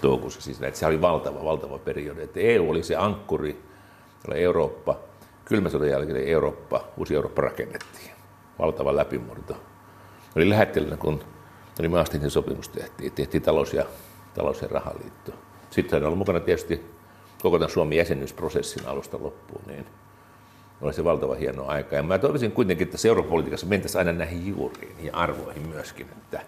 toukokuussa 0.00 0.40
sisään. 0.40 0.68
Että 0.68 0.80
se 0.80 0.86
oli 0.86 1.00
valtava, 1.00 1.44
valtava 1.44 1.78
periodi. 1.78 2.22
Että 2.22 2.40
EU 2.40 2.70
oli 2.70 2.82
se 2.82 2.96
ankkuri, 2.96 3.62
jolla 4.24 4.40
Eurooppa, 4.40 4.96
kylmän 5.52 5.70
sodan 5.70 5.88
jälkeen 5.88 6.28
Eurooppa, 6.28 6.84
uusi 6.96 7.14
Eurooppa 7.14 7.42
rakennettiin. 7.42 8.10
Valtava 8.58 8.96
läpimurto. 8.96 9.56
Oli 10.36 10.50
lähettilänä, 10.50 10.96
kun 10.96 11.20
oli 11.80 11.88
Maastrichtin 11.88 12.30
sopimus 12.30 12.68
tehtiin, 12.68 13.12
tehtiin 13.12 13.42
talous- 13.42 13.74
ja, 13.74 13.84
talous- 14.34 14.62
ja 14.62 14.68
rahaliitto. 14.68 15.32
Sitten 15.70 15.96
on 15.96 16.04
ollut 16.06 16.18
mukana 16.18 16.40
tietysti 16.40 16.86
koko 17.42 17.58
tämän 17.58 17.70
Suomen 17.70 17.98
jäsenyysprosessin 17.98 18.86
alusta 18.86 19.18
loppuun, 19.20 19.62
niin 19.66 19.86
oli 20.80 20.92
se 20.92 21.04
valtava 21.04 21.34
hieno 21.34 21.66
aika. 21.66 21.96
Ja 21.96 22.02
mä 22.02 22.18
toivoisin 22.18 22.52
kuitenkin, 22.52 22.84
että 22.84 22.98
seurapolitiikassa 22.98 23.66
mentäisiin 23.66 23.98
aina 23.98 24.12
näihin 24.12 24.46
juuriin 24.46 24.96
ja 25.04 25.16
arvoihin 25.16 25.68
myöskin, 25.68 26.06
että 26.22 26.40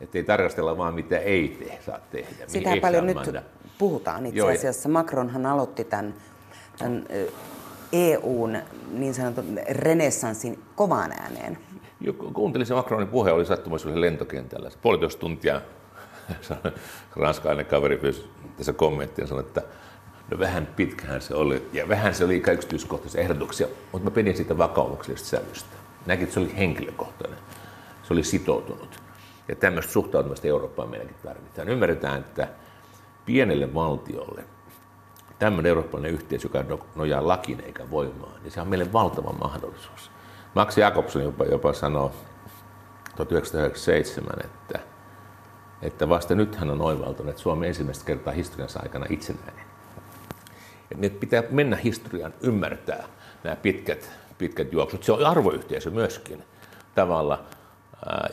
että 0.00 0.18
ei 0.18 0.24
tarkastella 0.24 0.78
vaan 0.78 0.94
mitä 0.94 1.18
ei 1.18 1.48
te, 1.48 1.78
saa 1.86 1.98
tehdä. 2.10 2.44
Sitä 2.46 2.70
paljon 2.80 3.06
nyt 3.06 3.16
manda. 3.16 3.42
puhutaan 3.78 4.26
itse 4.26 4.52
asiassa. 4.52 4.88
Macronhan 4.88 5.46
aloitti 5.46 5.84
tämän, 5.84 6.14
tämän 6.78 7.06
EUn 7.92 8.58
niin 8.92 9.14
sanotun 9.14 9.58
renessanssin 9.70 10.62
kovaan 10.74 11.12
ääneen. 11.12 11.58
Kuuntelin 12.34 12.66
se 12.66 12.74
Macronin 12.74 13.08
puhe, 13.08 13.32
oli 13.32 13.46
sattumassa 13.46 14.00
lentokentällä. 14.00 14.70
Puolitoista 14.82 15.20
tuntia 15.20 15.60
ranskalainen 17.16 17.66
kaveri 17.66 17.96
pyysi 17.96 18.30
tässä 18.56 18.72
kommenttia 18.72 19.22
ja 19.22 19.26
sanoi, 19.26 19.44
että 19.44 19.62
no 20.30 20.38
vähän 20.38 20.66
pitkähän 20.76 21.20
se 21.20 21.34
oli 21.34 21.68
ja 21.72 21.88
vähän 21.88 22.14
se 22.14 22.24
oli 22.24 22.42
yksityiskohtaisia 22.52 23.20
ehdotuksia, 23.20 23.66
mutta 23.92 24.10
mä 24.10 24.14
pidin 24.14 24.36
siitä 24.36 24.58
vakaumuksellisesta 24.58 25.36
sävystä. 25.36 25.76
Näkin, 26.06 26.22
että 26.22 26.34
se 26.34 26.40
oli 26.40 26.56
henkilökohtainen. 26.56 27.38
Se 28.02 28.12
oli 28.12 28.22
sitoutunut. 28.22 29.02
Ja 29.48 29.56
tämmöistä 29.56 29.92
suhtautumista 29.92 30.48
Eurooppaan 30.48 30.90
meidänkin 30.90 31.16
tarvitaan. 31.22 31.68
Ymmärretään, 31.68 32.20
että 32.20 32.48
pienelle 33.26 33.74
valtiolle 33.74 34.44
tämmöinen 35.38 35.70
eurooppalainen 35.70 36.12
yhteisö, 36.12 36.46
joka 36.46 36.62
no- 36.62 36.86
nojaa 36.94 37.28
lakiin 37.28 37.60
eikä 37.60 37.90
voimaan, 37.90 38.42
niin 38.42 38.50
se 38.50 38.60
on 38.60 38.68
meille 38.68 38.92
valtava 38.92 39.32
mahdollisuus. 39.32 40.10
Max 40.54 40.78
Jakobson 40.78 41.22
jopa, 41.22 41.44
jopa 41.44 41.72
sanoi 41.72 42.10
1997, 43.16 44.36
että, 44.44 44.78
että 45.82 46.08
vasta 46.08 46.34
nyt 46.34 46.56
hän 46.56 46.70
on 46.70 46.80
oivaltanut, 46.80 47.30
että 47.30 47.42
Suomi 47.42 47.66
ensimmäistä 47.66 48.04
kertaa 48.04 48.32
historiansa 48.32 48.80
aikana 48.82 49.06
itsenäinen. 49.08 49.66
Että 51.02 51.20
pitää 51.20 51.42
mennä 51.50 51.76
historiaan, 51.76 52.34
ymmärtää 52.40 53.04
nämä 53.44 53.56
pitkät, 53.56 54.10
pitkät 54.38 54.72
juoksut. 54.72 55.04
Se 55.04 55.12
on 55.12 55.26
arvoyhteisö 55.26 55.90
myöskin 55.90 56.44
tavalla, 56.94 57.44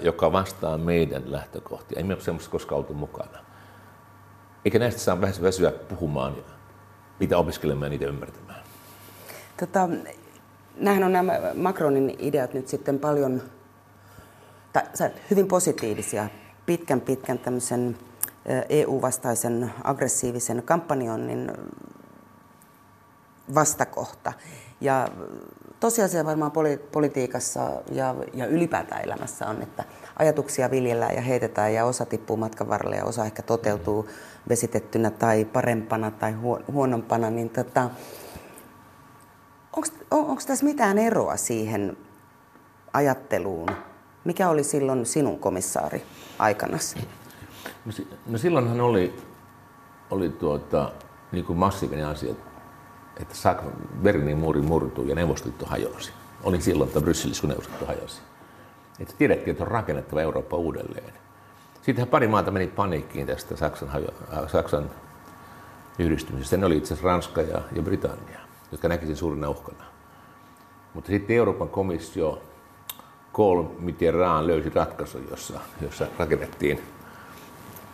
joka 0.01 0.31
vastaa 0.31 0.77
meidän 0.77 1.23
lähtökohtia. 1.25 1.97
Ei 1.97 2.03
me 2.03 2.13
ole 2.13 2.21
semmoista 2.21 2.51
koskaan 2.51 2.77
oltu 2.77 2.93
mukana. 2.93 3.37
Eikä 4.65 4.79
näistä 4.79 5.01
saa 5.01 5.21
väsyä 5.21 5.71
puhumaan 5.71 6.35
niitä 7.19 7.37
opiskelemaan 7.37 7.85
ja 7.85 7.89
niitä 7.89 8.05
ymmärtämään. 8.05 8.63
Tota, 9.59 9.89
nämähän 10.75 11.03
on 11.03 11.13
nämä 11.13 11.39
Macronin 11.55 12.15
ideat 12.19 12.53
nyt 12.53 12.67
sitten 12.67 12.99
paljon, 12.99 13.41
tai 14.73 14.83
hyvin 15.31 15.47
positiivisia, 15.47 16.27
pitkän 16.65 17.01
pitkän 17.01 17.39
tämmöisen 17.39 17.97
EU-vastaisen 18.69 19.73
aggressiivisen 19.83 20.63
kampanjoinnin 20.63 21.51
vastakohta. 23.55 24.33
Ja 24.81 25.07
tosiasia 25.79 26.25
varmaan 26.25 26.51
poli- 26.51 26.79
politiikassa 26.91 27.71
ja, 27.91 28.15
ja 28.33 28.45
ylipäätään 28.45 29.03
elämässä 29.03 29.47
on, 29.47 29.61
että 29.61 29.83
ajatuksia 30.19 30.71
viljellään 30.71 31.15
ja 31.15 31.21
heitetään 31.21 31.73
ja 31.73 31.85
osa 31.85 32.05
tippuu 32.05 32.37
matkan 32.37 32.69
varrelle 32.69 32.95
ja 32.95 33.05
osa 33.05 33.25
ehkä 33.25 33.41
toteutuu 33.41 34.09
vesitettynä 34.49 35.11
tai 35.11 35.45
parempana 35.45 36.11
tai 36.11 36.33
huonompana, 36.71 37.29
niin 37.29 37.49
tota, 37.49 37.89
onko 40.11 40.41
tässä 40.47 40.65
mitään 40.65 40.97
eroa 40.97 41.37
siihen 41.37 41.97
ajatteluun? 42.93 43.69
Mikä 44.23 44.49
oli 44.49 44.63
silloin 44.63 45.05
sinun 45.05 45.39
komissaari 45.39 46.03
aikanasi? 46.39 47.07
No, 47.85 47.91
no 48.27 48.37
silloinhan 48.37 48.81
oli, 48.81 49.15
oli 50.11 50.29
tuota, 50.29 50.91
niin 51.31 51.45
kuin 51.45 51.59
massiivinen 51.59 52.07
asia 52.07 52.33
että 53.19 53.35
Berliinin 54.01 54.37
muuri 54.37 54.61
murtui 54.61 55.09
ja 55.09 55.15
Neuvostoliitto 55.15 55.65
hajosi. 55.65 56.11
Olin 56.43 56.61
silloin 56.61 56.87
että 56.87 57.01
Brysselissä, 57.01 57.41
kun 57.41 57.49
Neuvostoliitto 57.49 57.85
hajosi. 57.85 58.21
Että 59.03 59.15
tiedettiin, 59.17 59.51
että 59.51 59.63
on 59.63 59.71
rakennettava 59.71 60.21
Eurooppa 60.21 60.57
uudelleen. 60.57 61.13
Sittenhän 61.81 62.07
pari 62.07 62.27
maata 62.27 62.51
meni 62.51 62.67
paniikkiin 62.67 63.27
tästä 63.27 63.55
Saksan, 63.55 63.89
hajo- 63.89 64.47
Saksan 64.47 64.89
yhdistymisestä. 65.99 66.57
Ne 66.57 66.65
oli 66.65 66.77
itse 66.77 66.93
asiassa 66.93 67.07
Ranska 67.07 67.41
ja, 67.41 67.61
ja 67.75 67.81
Britannia, 67.81 68.39
jotka 68.71 68.87
näkisin 68.87 69.15
suurina 69.15 69.49
uhkana. 69.49 69.83
Mutta 70.93 71.07
sitten 71.07 71.35
Euroopan 71.35 71.69
komissio 71.69 72.41
Kohl 73.31 73.63
Mitterrand 73.79 74.47
löysi 74.47 74.71
ratkaisun, 74.75 75.27
jossa, 75.29 75.59
jossa 75.81 76.07
rakennettiin 76.19 76.81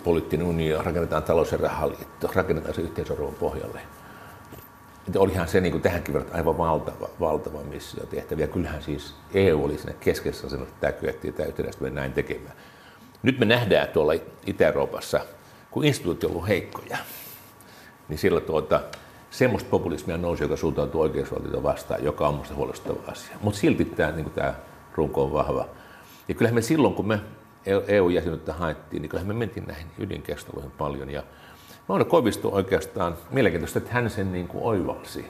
poliittinen 0.04 0.48
unio, 0.48 0.82
rakennetaan 0.82 1.24
talous- 1.24 1.52
ja 1.52 1.58
rahaliitto, 1.58 2.30
rakennetaan 2.36 2.74
se 2.76 2.82
yhteisarvon 2.82 3.34
pohjalle 3.34 3.82
että 5.10 5.20
olihan 5.20 5.48
se 5.48 5.62
niin 5.62 5.72
kuin 5.72 5.82
tähänkin 5.82 6.14
verrattuna 6.14 6.40
aivan 6.40 6.58
valtava, 6.58 7.10
valtava 7.20 7.64
missio 7.64 8.06
tehtäviä. 8.06 8.48
Kyllähän 8.48 8.82
siis 8.82 9.16
EU 9.34 9.66
oli 9.66 9.78
siinä 9.78 9.94
keskessä 10.00 10.48
asennossa, 10.48 10.74
että 10.74 10.82
tämä 10.82 11.00
kyettiin 11.00 11.34
tämä 11.34 11.48
yhtenäistä 11.48 11.90
näin 11.90 12.14
tekemään. 12.14 12.56
Nyt 13.24 13.40
me 13.40 13.46
nähdään 13.46 13.88
tuolla 13.88 14.14
Itä-Euroopassa, 14.46 15.20
kun 15.72 15.86
instituutiot 15.86 16.24
on 16.24 16.36
ollut 16.36 16.48
heikkoja, 16.48 16.98
niin 18.10 18.18
sillä 18.18 18.42
tuota, 18.42 18.82
semmoista 19.30 19.70
populismia 19.70 20.18
nousi, 20.18 20.44
joka 20.44 20.56
suuntautuu 20.56 21.02
oikeusvaltiota 21.02 21.64
vastaan, 21.64 22.04
joka 22.04 22.28
on 22.28 22.34
minusta 22.34 22.56
huolestuttava 22.56 23.12
asia. 23.12 23.36
Mutta 23.42 23.60
silti 23.60 23.86
tämä, 23.86 24.12
niin 24.12 24.32
tämä 24.32 24.54
runko 24.96 25.24
on 25.24 25.34
vahva. 25.34 25.66
Ja 26.28 26.36
kyllähän 26.36 26.56
me 26.56 26.62
silloin, 26.62 26.94
kun 26.94 27.08
me 27.08 27.20
EU-jäsenyyttä 27.88 28.54
haettiin, 28.54 29.02
niin 29.02 29.10
kyllähän 29.10 29.28
me 29.28 29.34
mentiin 29.34 29.68
näihin 29.68 29.88
ydinkeskusteluihin 29.98 30.72
paljon. 30.72 31.10
Ja 31.10 31.24
Mauno 31.90 32.06
Koivisto 32.06 32.50
oikeastaan, 32.50 33.18
mielenkiintoista, 33.32 33.80
että 33.80 33.94
hän 33.94 34.10
sen 34.10 34.32
niin 34.32 34.48
kuin 34.48 34.64
oivalsi 34.64 35.26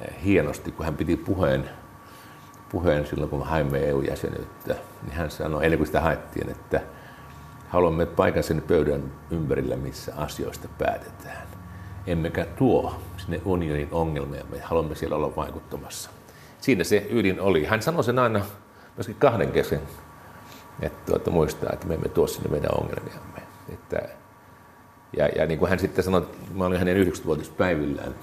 eh, 0.00 0.24
hienosti, 0.24 0.72
kun 0.72 0.84
hän 0.84 0.96
piti 0.96 1.16
puheen, 1.16 1.70
puheen 2.68 3.06
silloin, 3.06 3.30
kun 3.30 3.46
haimme 3.46 3.78
EU-jäsenyyttä, 3.78 4.74
niin 5.02 5.12
hän 5.12 5.30
sanoi, 5.30 5.64
ennen 5.64 5.78
kuin 5.78 5.86
sitä 5.86 6.00
haettiin, 6.00 6.50
että 6.50 6.80
haluamme 7.68 8.06
paikan 8.06 8.42
sen 8.42 8.62
pöydän 8.68 9.02
ympärillä, 9.30 9.76
missä 9.76 10.12
asioista 10.16 10.68
päätetään. 10.78 11.48
Emmekä 12.06 12.44
tuo 12.44 12.94
sinne 13.16 13.40
unionin 13.44 13.88
ongelmia, 13.92 14.44
me 14.50 14.60
haluamme 14.60 14.94
siellä 14.94 15.16
olla 15.16 15.36
vaikuttamassa. 15.36 16.10
Siinä 16.60 16.84
se 16.84 17.06
ydin 17.10 17.40
oli. 17.40 17.64
Hän 17.64 17.82
sanoi 17.82 18.04
sen 18.04 18.18
aina 18.18 18.44
myöskin 18.96 19.16
kahden 19.16 19.52
kesken, 19.52 19.80
että 20.82 21.12
tuota, 21.12 21.30
muistaa, 21.30 21.70
että 21.72 21.86
me 21.86 21.94
emme 21.94 22.08
tuo 22.08 22.26
sinne 22.26 22.50
meidän 22.50 22.70
ongelmiamme. 22.80 23.42
Että 23.68 24.17
ja, 25.16 25.26
ja 25.26 25.46
niin 25.46 25.58
kuin 25.58 25.68
hän 25.68 25.78
sitten 25.78 26.04
sanoi, 26.04 26.28
mä 26.54 26.64
olin 26.64 26.78
hänen 26.78 27.06
90-vuotispäivillään, 27.06 28.14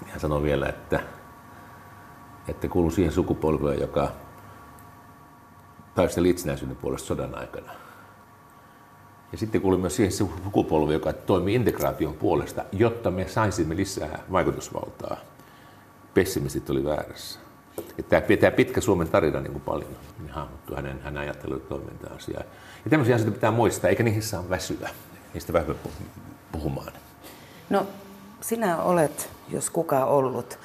niin 0.00 0.10
hän 0.10 0.20
sanoi 0.20 0.42
vielä, 0.42 0.68
että, 0.68 1.00
että 2.48 2.68
kuuluu 2.68 2.90
siihen 2.90 3.12
sukupolveen, 3.12 3.80
joka 3.80 4.12
taisteli 5.94 6.30
itsenäisyyden 6.30 6.76
puolesta 6.76 7.06
sodan 7.06 7.38
aikana. 7.38 7.72
Ja 9.32 9.38
sitten 9.38 9.60
kuulin 9.60 9.80
myös 9.80 9.96
siihen 9.96 10.12
sukupolvi, 10.12 10.92
joka 10.92 11.12
toimi 11.12 11.54
integraation 11.54 12.14
puolesta, 12.14 12.64
jotta 12.72 13.10
me 13.10 13.28
saisimme 13.28 13.76
lisää 13.76 14.18
vaikutusvaltaa. 14.32 15.16
Pessimistit 16.14 16.70
oli 16.70 16.84
väärässä. 16.84 17.40
Että 17.98 18.22
tämä 18.40 18.50
pitkä 18.50 18.80
Suomen 18.80 19.08
tarina 19.08 19.40
niin 19.40 19.52
kuin 19.52 19.62
paljon 19.62 19.90
niin 20.18 20.30
hahmottuu 20.30 20.76
hänen, 20.76 21.00
hänen 21.02 21.20
ajattelun 21.20 21.60
toiminta-asiaa. 21.60 22.42
Ja 22.84 22.90
tämmöisiä 22.90 23.14
asioita 23.14 23.34
pitää 23.34 23.50
muistaa, 23.50 23.90
eikä 23.90 24.02
niihin 24.02 24.22
saa 24.22 24.48
väsyä. 24.50 24.88
Niistä 25.34 25.52
vähän 25.52 25.74
puhumaan. 26.52 26.92
No, 27.70 27.86
sinä 28.40 28.82
olet, 28.82 29.30
jos 29.48 29.70
kuka 29.70 30.04
ollut 30.04 30.58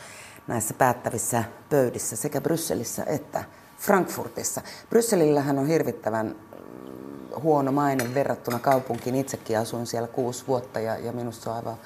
näissä 0.48 0.74
päättävissä 0.74 1.44
pöydissä 1.70 2.16
sekä 2.16 2.42
Brysselissä 2.42 3.04
että 3.04 3.44
Frankfurtissa. 3.78 4.62
Brysselillähän 4.90 5.60
on 5.60 5.68
hirvittävän 5.68 6.28
mm, 6.28 7.42
huono 7.42 7.72
maine 7.72 8.14
verrattuna 8.14 8.60
kaupunkiin. 8.60 9.16
Itsekin 9.16 9.60
asuin 9.60 9.88
siellä 9.88 10.08
kuusi 10.08 10.48
vuotta 10.48 10.80
ja, 10.80 10.98
ja 10.98 11.12
minusta 11.12 11.44
se 11.44 11.50
on 11.50 11.56
aivan 11.56 11.78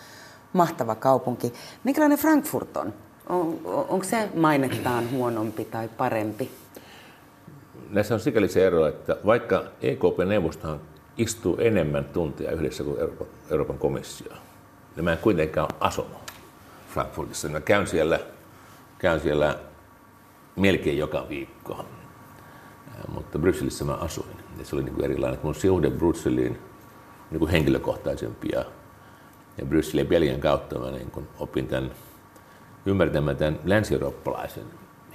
mahtava 0.53 0.95
kaupunki. 0.95 1.53
Minkälainen 1.83 2.17
Frankfurt 2.17 2.77
on? 2.77 2.93
on 3.29 3.59
onko 3.65 4.03
se 4.03 4.29
mainettaan 4.35 5.11
huonompi 5.11 5.65
tai 5.65 5.87
parempi? 5.87 6.51
Näissä 7.89 8.13
on 8.13 8.19
sikäli 8.19 8.47
se 8.47 8.67
ero, 8.67 8.87
että 8.87 9.17
vaikka 9.25 9.63
EKP-neuvostohan 9.81 10.79
istuu 11.17 11.57
enemmän 11.59 12.05
tuntia 12.05 12.51
yhdessä 12.51 12.83
kuin 12.83 12.99
Euroopan, 12.99 13.27
Euroopan 13.49 13.77
komissio, 13.77 14.33
niin 14.95 15.03
mä 15.03 15.11
en 15.11 15.17
kuitenkaan 15.17 15.69
asunut 15.79 16.27
Frankfurtissa. 16.89 17.49
Mä 17.49 17.61
käyn 17.61 17.87
siellä, 17.87 18.19
käyn 18.99 19.19
siellä 19.19 19.59
melkein 20.55 20.97
joka 20.97 21.25
viikko. 21.29 21.85
Mutta 23.13 23.39
Brysselissä 23.39 23.85
mä 23.85 23.93
asuin. 23.93 24.37
Ja 24.59 24.65
se 24.65 24.75
oli 24.75 24.83
niin 24.83 24.95
kuin 24.95 25.05
erilainen. 25.05 25.39
Mun 25.43 25.55
suhde 25.55 25.89
Brysseliin 25.89 26.57
niin 27.31 27.39
kuin 27.39 27.51
henkilökohtaisempi. 27.51 28.49
Ja, 28.51 28.65
ja 29.57 29.65
Brysselin 29.65 30.07
pelien 30.07 30.39
kautta 30.39 30.79
mä 30.79 30.91
niin 30.91 31.11
kuin 31.11 31.27
opin 31.39 31.67
tämän 31.67 31.91
ymmärtämään 32.85 33.37
tämän 33.37 33.59
länsi-eurooppalaisen 33.65 34.65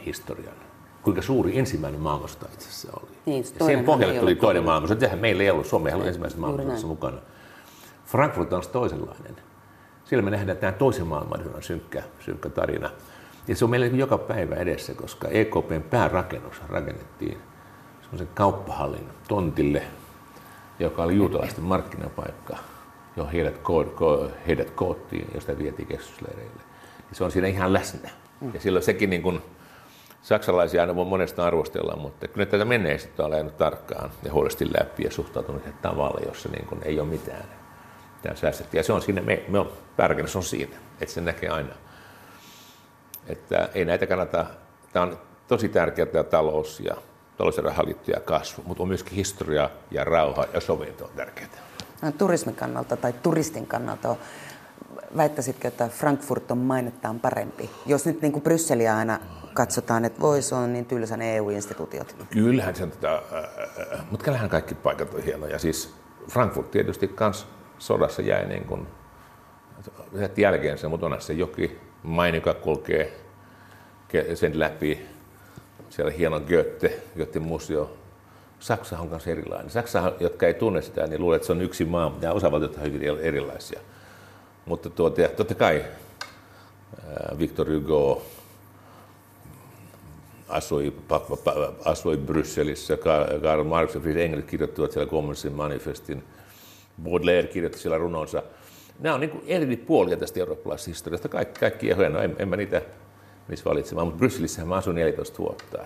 historian. 0.07 0.72
Kuinka 1.03 1.23
suuri 1.23 1.59
ensimmäinen 1.59 2.01
maailmansota 2.01 2.47
itse 2.53 2.69
asiassa 2.69 2.89
oli. 3.03 3.11
Niin, 3.27 3.45
ja 3.61 3.67
sen 3.67 3.85
pohjalle 3.85 4.21
tuli 4.21 4.35
toinen 4.35 4.65
maailmansota. 4.65 5.01
Sehän 5.01 5.19
meillä 5.19 5.43
ei 5.43 5.51
ollut. 5.51 5.67
Suomi 5.67 5.89
ei 5.89 5.95
ollut 5.95 6.07
ensimmäisessä 6.07 6.41
maailmansodassa 6.41 6.87
mukana. 6.87 7.19
Frankfurt 8.07 8.53
on 8.53 8.63
toisenlainen. 8.73 9.37
Siellä 10.05 10.25
me 10.25 10.31
nähdään 10.31 10.59
tämä 10.59 10.73
toisen 10.73 11.07
maailmansodan 11.07 11.63
synkkä, 11.63 12.03
synkkä 12.21 12.49
tarina. 12.49 12.91
Ja 13.49 13.57
se 13.57 13.65
on 13.65 13.71
meillä 13.71 13.87
joka 13.87 14.19
päivä 14.19 14.55
edessä, 14.55 14.95
koska 14.95 15.29
EKPn 15.29 15.83
päärakennus 15.91 16.63
rakennettiin 16.69 17.39
semmoisen 18.03 18.29
kauppahallin 18.35 19.09
tontille, 19.29 19.83
joka 20.79 21.03
oli 21.03 21.17
juutalaisten 21.17 21.65
markkinapaikka, 21.65 22.57
johon 23.17 23.33
heidät, 23.33 23.57
ko- 23.57 23.89
ko- 23.97 24.31
heidät 24.47 24.71
koottiin, 24.71 25.27
josta 25.35 25.59
vietiin 25.59 25.89
keskusleireille. 25.89 26.63
Ja 27.11 27.17
se 27.17 27.25
on 27.25 27.31
siinä 27.31 27.49
ihan 27.49 27.73
läsnä. 27.73 28.11
Ja 28.55 28.61
silloin 28.61 28.85
sekin 28.85 29.11
niin 29.11 29.23
kuin, 29.23 29.43
saksalaisia 30.23 30.81
aina 30.81 30.93
monesta 30.93 31.47
arvostellaan, 31.47 32.01
mutta 32.01 32.29
kyllä 32.29 32.47
tätä 32.47 32.65
menneisyyttä 32.65 33.25
on 33.25 33.35
ajanut 33.35 33.57
tarkkaan 33.57 34.11
ja 34.25 34.33
huolesti 34.33 34.67
läpi 34.79 35.05
ja 35.05 35.11
suhtautunut 35.11 35.63
tavalla, 35.83 36.21
jossa 36.27 36.49
niin 36.49 36.67
kuin 36.67 36.81
ei 36.85 37.01
ole 37.01 37.09
mitään. 37.09 37.45
Tämä 38.23 38.35
säästetty. 38.35 38.77
Ja 38.77 38.83
se 38.83 38.93
on 38.93 39.03
siinä, 39.03 39.23
me, 39.23 39.43
me 39.49 39.59
on, 39.59 39.73
päärakennus 39.97 40.37
on 40.37 40.43
siinä, 40.43 40.77
että 41.01 41.15
se 41.15 41.21
näkee 41.21 41.49
aina. 41.49 41.75
Että 43.27 43.69
ei 43.75 43.85
näitä 43.85 44.07
kannata, 44.07 44.47
tämä 44.93 45.03
on 45.03 45.19
tosi 45.49 45.69
tärkeää 45.69 46.07
tämä 46.07 46.25
talous 46.25 46.81
ja 46.81 46.97
talous- 47.37 47.57
ja 47.57 48.15
ja 48.15 48.21
kasvu, 48.21 48.63
mutta 48.67 48.83
on 48.83 48.89
myöskin 48.89 49.15
historia 49.15 49.71
ja 49.91 50.05
rauha 50.05 50.45
ja 50.55 50.61
sovinto 50.61 51.05
on 51.05 51.11
tärkeää. 51.17 51.49
No, 52.03 52.13
turismin 52.13 52.55
kannalta 52.55 52.97
tai 52.97 53.13
turistin 53.13 53.67
kannalta 53.67 54.09
on, 54.09 54.17
väittäisitkö, 55.17 55.69
että 55.69 55.89
Frankfurt 55.89 56.51
on 56.51 56.59
mainettaan 56.59 57.21
parempi? 57.21 57.71
Jos 57.87 58.07
nyt 58.07 58.23
niin 58.23 58.33
kuin 58.33 58.43
Brysseliä 58.43 58.97
aina 58.97 59.21
katsotaan, 59.53 60.05
että 60.05 60.21
voi 60.21 60.43
se 60.43 60.55
on 60.55 60.73
niin 60.73 60.87
tylsä 60.87 61.17
ne 61.17 61.37
EU-instituutiot. 61.37 62.17
Kyllähän 62.31 62.75
se, 62.75 62.87
tota, 62.87 63.23
mutta 64.11 64.25
kyllähän 64.25 64.51
kaikki 64.51 64.75
paikat 64.75 65.15
on 65.15 65.23
hienoja. 65.23 65.59
Siis 65.59 65.95
Frankfurt 66.31 66.71
tietysti 66.71 67.09
kans 67.09 67.47
sodassa 67.79 68.23
jäi 68.23 68.47
niin 68.47 68.65
kuin, 68.65 68.87
jälkeensä, 70.37 70.89
mutta 70.89 71.07
onhan 71.07 71.23
se 71.23 71.33
joki, 71.33 71.79
main, 72.03 72.35
joka 72.35 72.55
kulkee 72.55 73.13
sen 74.35 74.59
läpi. 74.59 75.07
Siellä 75.91 76.13
hieno 76.13 76.41
Goethe, 76.41 77.01
Goethe-museo. 77.17 77.97
Saksa 78.59 78.99
on 78.99 79.09
myös 79.09 79.27
erilainen. 79.27 79.71
Saksa, 79.71 80.13
jotka 80.21 80.47
ei 80.47 80.55
tunne 80.55 80.83
sitä, 80.83 81.07
niin 81.07 81.21
luulee, 81.21 81.37
että 81.37 81.47
se 81.47 81.53
on 81.53 81.63
yksi 81.63 81.85
maa, 81.85 82.11
mutta 82.11 82.33
osavaltiot 82.33 82.77
ovat 82.77 82.85
hyvin 82.85 83.19
erilaisia. 83.21 83.81
Mutta 84.67 84.91
tuota, 84.91 85.23
totta 85.37 85.55
kai 85.55 85.85
Victor 87.39 87.67
Hugo 87.75 88.23
asui, 90.53 90.93
asui 91.85 92.17
Brysselissä, 92.17 92.97
Karl 93.43 93.65
Marx 93.65 93.95
ja 93.95 94.01
Friedrich 94.01 94.25
Engels 94.25 94.45
kirjoittivat 94.45 94.93
siellä 94.93 95.11
kommunistin 95.11 95.53
manifestin, 95.53 96.23
Baudelaire 97.03 97.49
kirjoitti 97.49 97.79
siellä 97.79 97.99
runonsa. 97.99 98.43
Nämä 99.01 99.15
on 99.15 99.21
niin 99.21 99.43
eri 99.47 99.77
puolia 99.77 100.17
tästä 100.17 100.41
eurooppalaisesta 100.41 100.91
historiasta. 100.91 101.29
Kaikki, 101.29 101.61
kaikki 101.61 101.89
ja 101.89 102.09
no 102.09 102.19
en, 102.19 102.37
en 102.39 102.49
mä 102.49 102.57
niitä 102.57 102.83
missä 103.49 103.65
valitsemaan, 103.65 104.07
mutta 104.07 104.19
Brysselissähän 104.19 104.69
mä 104.69 104.75
asuin 104.75 104.97
14 104.97 105.39
vuotta. 105.39 105.79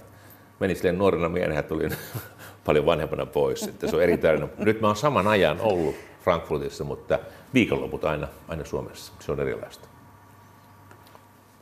Menin 0.60 0.76
silleen 0.76 0.98
nuorena 0.98 1.28
miehenä, 1.28 1.62
tulin 1.62 1.96
paljon 2.66 2.86
vanhempana 2.86 3.26
pois. 3.26 3.62
Että 3.62 3.86
se 3.86 3.96
on 3.96 4.02
eri 4.02 4.18
tarina. 4.18 4.48
Nyt 4.58 4.80
mä 4.80 4.86
oon 4.86 4.96
saman 4.96 5.26
ajan 5.26 5.60
ollut 5.60 5.94
Frankfurtissa, 6.24 6.84
mutta 6.84 7.18
viikonloput 7.54 8.04
aina, 8.04 8.28
aina 8.48 8.64
Suomessa. 8.64 9.12
Se 9.20 9.32
on 9.32 9.40
erilaista. 9.40 9.88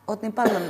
Olet 0.07 0.23
niin 0.23 0.33
paljon 0.33 0.63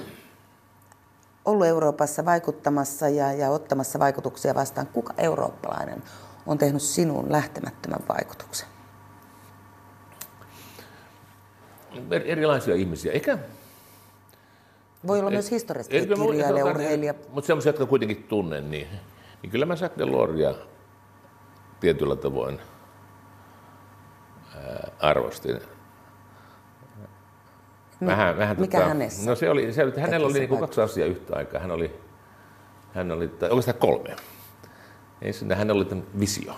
ollut 1.45 1.67
Euroopassa 1.67 2.25
vaikuttamassa 2.25 3.09
ja, 3.09 3.33
ja 3.33 3.51
ottamassa 3.51 3.99
vaikutuksia 3.99 4.55
vastaan. 4.55 4.87
Kuka 4.87 5.15
eurooppalainen 5.19 6.03
on 6.47 6.59
tehnyt 6.59 6.83
sinuun 6.83 7.33
lähtemättömän 7.33 8.01
vaikutuksen? 8.09 8.69
Erilaisia 12.11 12.75
ihmisiä. 12.75 13.13
Eikä 13.13 13.39
voi 15.07 15.19
olla 15.21 15.31
myös 15.31 15.51
historiallisesti 15.51 16.15
kirjailija, 16.15 16.65
urheilija. 16.65 17.15
Mutta 17.29 17.47
sellaisia, 17.47 17.71
jotka 17.71 17.87
kuitenkin 17.87 18.23
tunnen, 18.23 18.71
niin, 18.71 18.89
niin 19.43 19.51
kyllä 19.51 19.67
mä 19.67 19.75
Jacques 19.75 19.99
Deloria 19.99 20.55
tietyllä 21.81 22.17
tavoin 22.17 22.61
ää, 24.57 24.91
arvostin. 25.01 25.61
Vähän, 28.07 28.39
vähän 28.39 28.61
Mikä 28.61 28.79
tota, 28.79 28.89
hänessä? 28.89 29.31
No 29.31 29.37
se 29.37 29.51
oli, 29.51 29.73
se, 29.73 29.85
oli, 29.85 29.93
hänellä 30.01 30.27
oli 30.27 30.39
niin 30.39 30.61
kaksi 30.61 30.81
asiaa 30.81 31.09
yhtä 31.09 31.37
aikaa. 31.37 31.61
Hän 31.61 31.71
oli, 31.71 32.01
hän 32.95 33.13
oli 33.13 33.29
tai 33.29 33.49
oikeastaan 33.49 33.79
kolme. 33.79 34.17
Ensin 35.23 35.55
hän 35.55 35.71
oli 35.71 35.87
visio, 36.21 36.55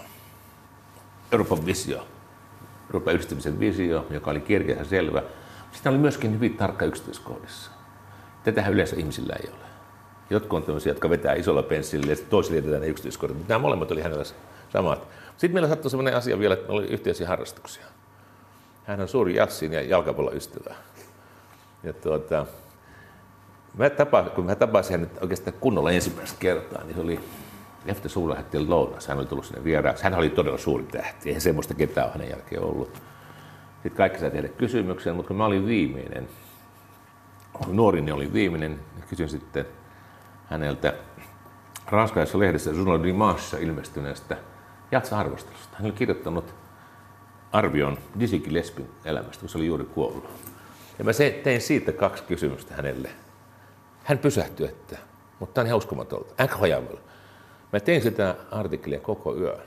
Euroopan 1.33 1.67
visio, 1.67 2.07
Euroopan 2.87 3.15
yhdistymisen 3.15 3.61
visio, 3.61 4.07
joka 4.11 4.31
oli 4.31 4.41
kirkeä 4.41 4.85
selvä. 4.85 5.23
Sitten 5.73 5.91
oli 5.91 5.99
myöskin 5.99 6.33
hyvin 6.33 6.57
tarkka 6.57 6.85
yksityiskohdissa. 6.85 7.71
Tätähän 8.45 8.73
yleensä 8.73 8.97
ihmisillä 8.97 9.37
ei 9.43 9.51
ole. 9.51 9.67
Jotkut 10.31 10.57
on 10.57 10.63
tämmöisiä, 10.63 10.91
jotka 10.91 11.11
vetää 11.11 11.35
isolla 11.35 11.63
penssillä 11.63 12.13
ja 12.13 12.17
toisille 12.31 12.57
jätetään 12.57 12.83
ne 12.83 12.89
yksityiskohdat. 12.89 13.49
Nämä 13.49 13.59
molemmat 13.59 13.91
oli 13.91 14.03
hänellä 14.03 14.25
samat. 14.73 15.09
Sitten 15.31 15.53
meillä 15.53 15.69
sattui 15.69 15.91
sellainen 15.91 16.17
asia 16.17 16.39
vielä, 16.39 16.55
että 16.55 16.67
meillä 16.67 16.81
oli 16.81 16.93
yhteisiä 16.93 17.29
harrastuksia. 17.29 17.85
Hän 18.85 19.01
on 19.01 19.09
suuri 19.09 19.35
jatsin 19.35 19.73
ja 19.73 19.83
jalkapalloystävä. 19.83 20.75
Ja 21.83 21.93
tuota, 21.93 22.47
mä 23.79 23.91
tapasin, 23.91 24.33
kun 24.33 24.47
mä 24.47 24.55
tapasin 24.55 24.93
hänet 24.93 25.23
oikeastaan 25.23 25.57
kunnolla 25.61 25.91
ensimmäistä 25.91 26.37
kertaa, 26.41 26.85
niin 26.85 26.95
se 26.95 27.01
oli 27.01 27.21
Efter 27.87 28.11
suurlähettiin 28.11 28.71
lounas. 28.71 29.09
Hän 29.09 29.19
oli 29.19 29.27
tullut 29.27 29.45
sinne 29.45 29.65
vieraaksi. 29.65 30.05
Hän 30.05 30.15
oli 30.15 30.31
todella 30.31 30.59
suuri 30.59 30.85
tähti. 30.85 31.29
Eihän 31.29 31.41
semmoista 31.41 31.75
ketään 31.75 32.13
hänen 32.13 32.31
jälkeen 32.31 32.63
ollut. 32.63 33.03
Sitten 33.73 33.93
kaikki 33.93 34.19
sai 34.19 34.31
tehdä 34.31 34.49
kysymyksen, 34.49 35.17
mutta 35.17 35.29
kun 35.29 35.37
mä 35.37 35.47
olin 35.47 35.67
viimeinen, 35.67 36.29
nuorini 37.67 38.13
oli 38.13 38.33
viimeinen, 38.33 38.81
kysyin 39.09 39.29
sitten 39.29 39.67
häneltä 40.51 40.95
ranskalaisessa 41.87 42.39
lehdessä 42.39 42.71
Journal 42.71 43.03
Dimanche 43.03 43.59
ilmestyneestä 43.61 44.37
jatsa-arvostelusta. 44.93 45.77
Hän 45.77 45.87
oli 45.87 45.93
kirjoittanut 45.93 46.55
arvion 47.53 47.99
Dizzy 48.21 48.39
Gillespin 48.39 48.91
elämästä, 49.05 49.41
kun 49.41 49.49
se 49.49 49.59
oli 49.59 49.67
juuri 49.67 49.85
kuollut. 49.85 50.31
Ja 50.99 51.05
mä 51.05 51.11
tein 51.43 51.61
siitä 51.61 51.93
kaksi 51.93 52.23
kysymystä 52.23 52.75
hänelle. 52.75 53.11
Hän 54.05 54.19
pysähtyi, 54.19 54.69
että, 54.69 54.99
mutta 55.39 55.55
tämä 55.55 55.63
on 55.63 55.67
ihan 55.67 55.79
uskomatonta. 55.79 56.43
Incroyable. 56.43 56.99
Mä 57.73 57.81
tein 57.81 58.03
sitä 58.03 58.35
artikkelia 58.51 59.01
koko 59.01 59.37
yön. 59.37 59.63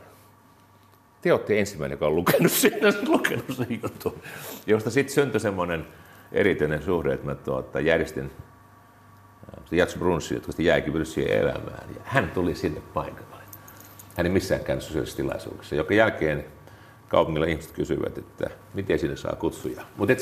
Te 1.21 1.33
olette 1.33 1.59
ensimmäinen, 1.59 1.93
joka 1.95 2.07
on 2.07 2.15
lukenut 2.15 2.51
sen, 2.51 2.79
lukenut 3.07 3.57
sen 3.57 3.79
jutun, 3.83 4.21
josta 4.67 4.89
sitten 4.89 5.13
syntyi 5.13 5.39
semmoinen 5.39 5.87
erityinen 6.31 6.83
suhde, 6.83 7.13
että 7.13 7.25
mä 7.25 7.35
tuota, 7.35 7.79
järjestin 7.79 8.31
Jats 9.71 9.95
Brunssi, 9.95 10.33
jotka 10.33 10.51
sitten 10.51 10.65
jäikin 10.65 11.05
siihen 11.05 11.37
elämään. 11.37 11.89
Ja 11.95 12.01
hän 12.03 12.31
tuli 12.31 12.55
sinne 12.55 12.81
paikalle. 12.93 13.43
Hän 14.17 14.25
ei 14.25 14.31
missään 14.31 14.63
käynyt 14.63 14.83
sosiaalisessa 14.83 15.17
tilaisuudessa, 15.17 15.75
joka 15.75 15.93
jälkeen 15.93 16.45
kaupungilla 17.09 17.47
ihmiset 17.47 17.71
kysyivät, 17.71 18.17
että 18.17 18.49
miten 18.73 18.99
sinne 18.99 19.15
saa 19.15 19.35
kutsuja. 19.39 19.81
Mutta 19.97 20.13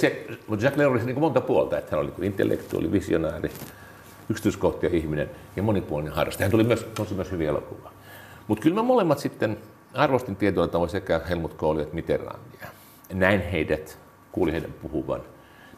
mut 0.47 0.62
Jack 0.62 0.78
Lemmon 0.78 0.95
oli 0.97 1.06
niin 1.06 1.19
monta 1.19 1.41
puolta, 1.41 1.78
että 1.78 1.95
hän 1.95 2.00
oli 2.00 2.12
niin 2.17 2.23
intellektuaali, 2.23 2.91
visionääri, 2.91 3.52
yksityiskohtia 4.30 4.89
ihminen 4.93 5.30
ja 5.56 5.63
monipuolinen 5.63 6.13
harrastaja. 6.13 6.45
Hän 6.45 6.52
tuli 6.52 6.63
myös, 6.63 6.88
tosi 6.95 7.13
myös 7.13 7.32
hyviä 7.32 7.50
elokuvia. 7.50 7.91
Mutta 8.47 8.62
kyllä 8.62 8.76
mä 8.76 8.84
molemmat 8.84 9.19
sitten 9.19 9.58
arvostin 9.93 10.36
tietyllä 10.36 10.67
tavalla 10.67 10.91
sekä 10.91 11.21
Helmut 11.30 11.54
Kohlia 11.54 11.84
että 11.84 11.95
Mitterrandia. 11.95 12.67
Näin 13.13 13.41
heidät, 13.41 14.00
kuulin 14.32 14.54
heidän 14.54 14.73
puhuvan. 14.73 15.21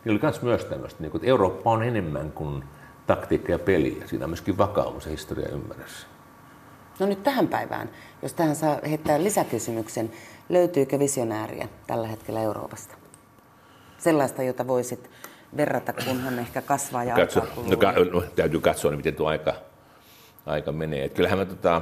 Niin 0.05 0.11
oli 0.11 0.33
myös 0.41 0.65
tämmöistä, 0.65 1.03
niin 1.03 1.15
että 1.15 1.27
Eurooppa 1.27 1.71
on 1.71 1.83
enemmän 1.83 2.31
kuin 2.31 2.63
taktiikka 3.07 3.51
ja 3.51 3.59
peli, 3.59 3.97
ja 4.01 4.07
siinä 4.07 4.25
on 4.25 4.29
myöskin 4.29 4.57
vakaumus 4.57 5.05
ja 5.05 5.11
historia 5.11 5.49
ymmärrys. 5.49 6.07
No 6.99 7.05
nyt 7.05 7.23
tähän 7.23 7.47
päivään, 7.47 7.89
jos 8.21 8.33
tähän 8.33 8.55
saa 8.55 8.79
heittää 8.89 9.23
lisäkysymyksen, 9.23 10.11
löytyykö 10.49 10.99
visionääriä 10.99 11.67
tällä 11.87 12.07
hetkellä 12.07 12.41
Euroopasta? 12.41 12.95
Sellaista, 13.97 14.43
jota 14.43 14.67
voisit 14.67 15.09
verrata, 15.57 15.93
kun 15.93 16.19
hän 16.19 16.39
ehkä 16.39 16.61
kasvaa 16.61 17.03
ja 17.03 17.15
Katso, 17.15 17.39
alkaa 17.41 17.63
no, 17.69 17.77
ka, 17.77 17.91
no, 18.11 18.21
täytyy 18.21 18.59
katsoa, 18.61 18.91
miten 18.91 19.15
tuo 19.15 19.27
aika, 19.27 19.53
aika 20.45 20.71
menee. 20.71 21.05
Et 21.05 21.13
kyllähän 21.13 21.39
mä 21.39 21.45
tota, 21.45 21.81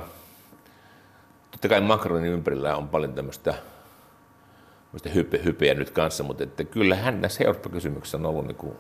totta 1.52 1.70
kai 1.70 1.82
Macronin 1.82 2.32
ympärillä 2.32 2.76
on 2.76 2.88
paljon 2.88 3.14
tämmöistä 3.14 3.54
hype, 5.14 5.42
hypeä 5.44 5.74
nyt 5.74 5.90
kanssa, 5.90 6.24
mutta 6.24 6.44
että 6.44 6.64
kyllä 6.64 6.96
hän 6.96 7.22
näissä 7.22 7.44
Eurooppa-kysymyksissä 7.44 8.18
on 8.18 8.26
ollut 8.26 8.48
niin 8.48 8.56
kuin, 8.56 8.76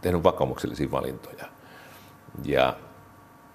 tehnyt 0.00 0.22
vakaumuksellisia 0.22 0.90
valintoja. 0.90 1.44
Ja, 2.44 2.76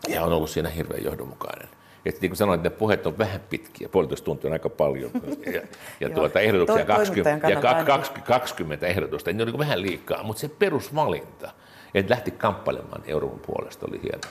ja 0.07 0.23
on 0.23 0.33
ollut 0.33 0.49
siinä 0.49 0.69
hirveän 0.69 1.03
johdonmukainen. 1.03 1.69
Että 2.05 2.21
niin 2.21 2.29
kuin 2.29 2.37
sanoin, 2.37 2.57
että 2.57 2.69
ne 2.69 2.75
puheet 2.75 3.07
on 3.07 3.17
vähän 3.17 3.41
pitkiä, 3.49 3.89
puolitoista 3.89 4.25
tuntia 4.25 4.47
on 4.47 4.53
aika 4.53 4.69
paljon. 4.69 5.11
Ja, 5.53 5.61
ja 5.99 6.09
tuota, 6.09 6.39
ehdotuksia 6.39 6.85
to, 6.85 6.93
20, 6.93 7.49
ja 7.49 7.61
20, 7.61 8.27
20 8.27 8.87
ehdotusta, 8.87 9.31
niin 9.31 9.41
on 9.41 9.47
niin 9.47 9.59
vähän 9.59 9.81
liikaa, 9.81 10.23
mutta 10.23 10.39
se 10.39 10.49
perusvalinta, 10.49 11.51
että 11.93 12.13
lähti 12.13 12.31
kamppailemaan 12.31 13.03
Euroopan 13.07 13.39
puolesta, 13.39 13.85
oli 13.89 14.01
hieno. 14.03 14.21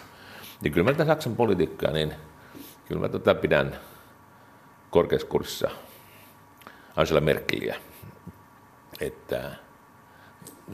Niin 0.63 0.73
kyllä 0.73 0.85
mä 0.85 0.93
tätä 0.93 1.05
Saksan 1.05 1.37
politiikkaa, 1.37 1.91
niin 1.91 2.15
kyllä 2.89 3.01
mä 3.01 3.09
tätä 3.09 3.35
pidän 3.35 3.77
korkeaskurssissa 4.91 5.71
Angela 6.97 7.21
Merkeliä, 7.21 7.77
että 9.01 9.51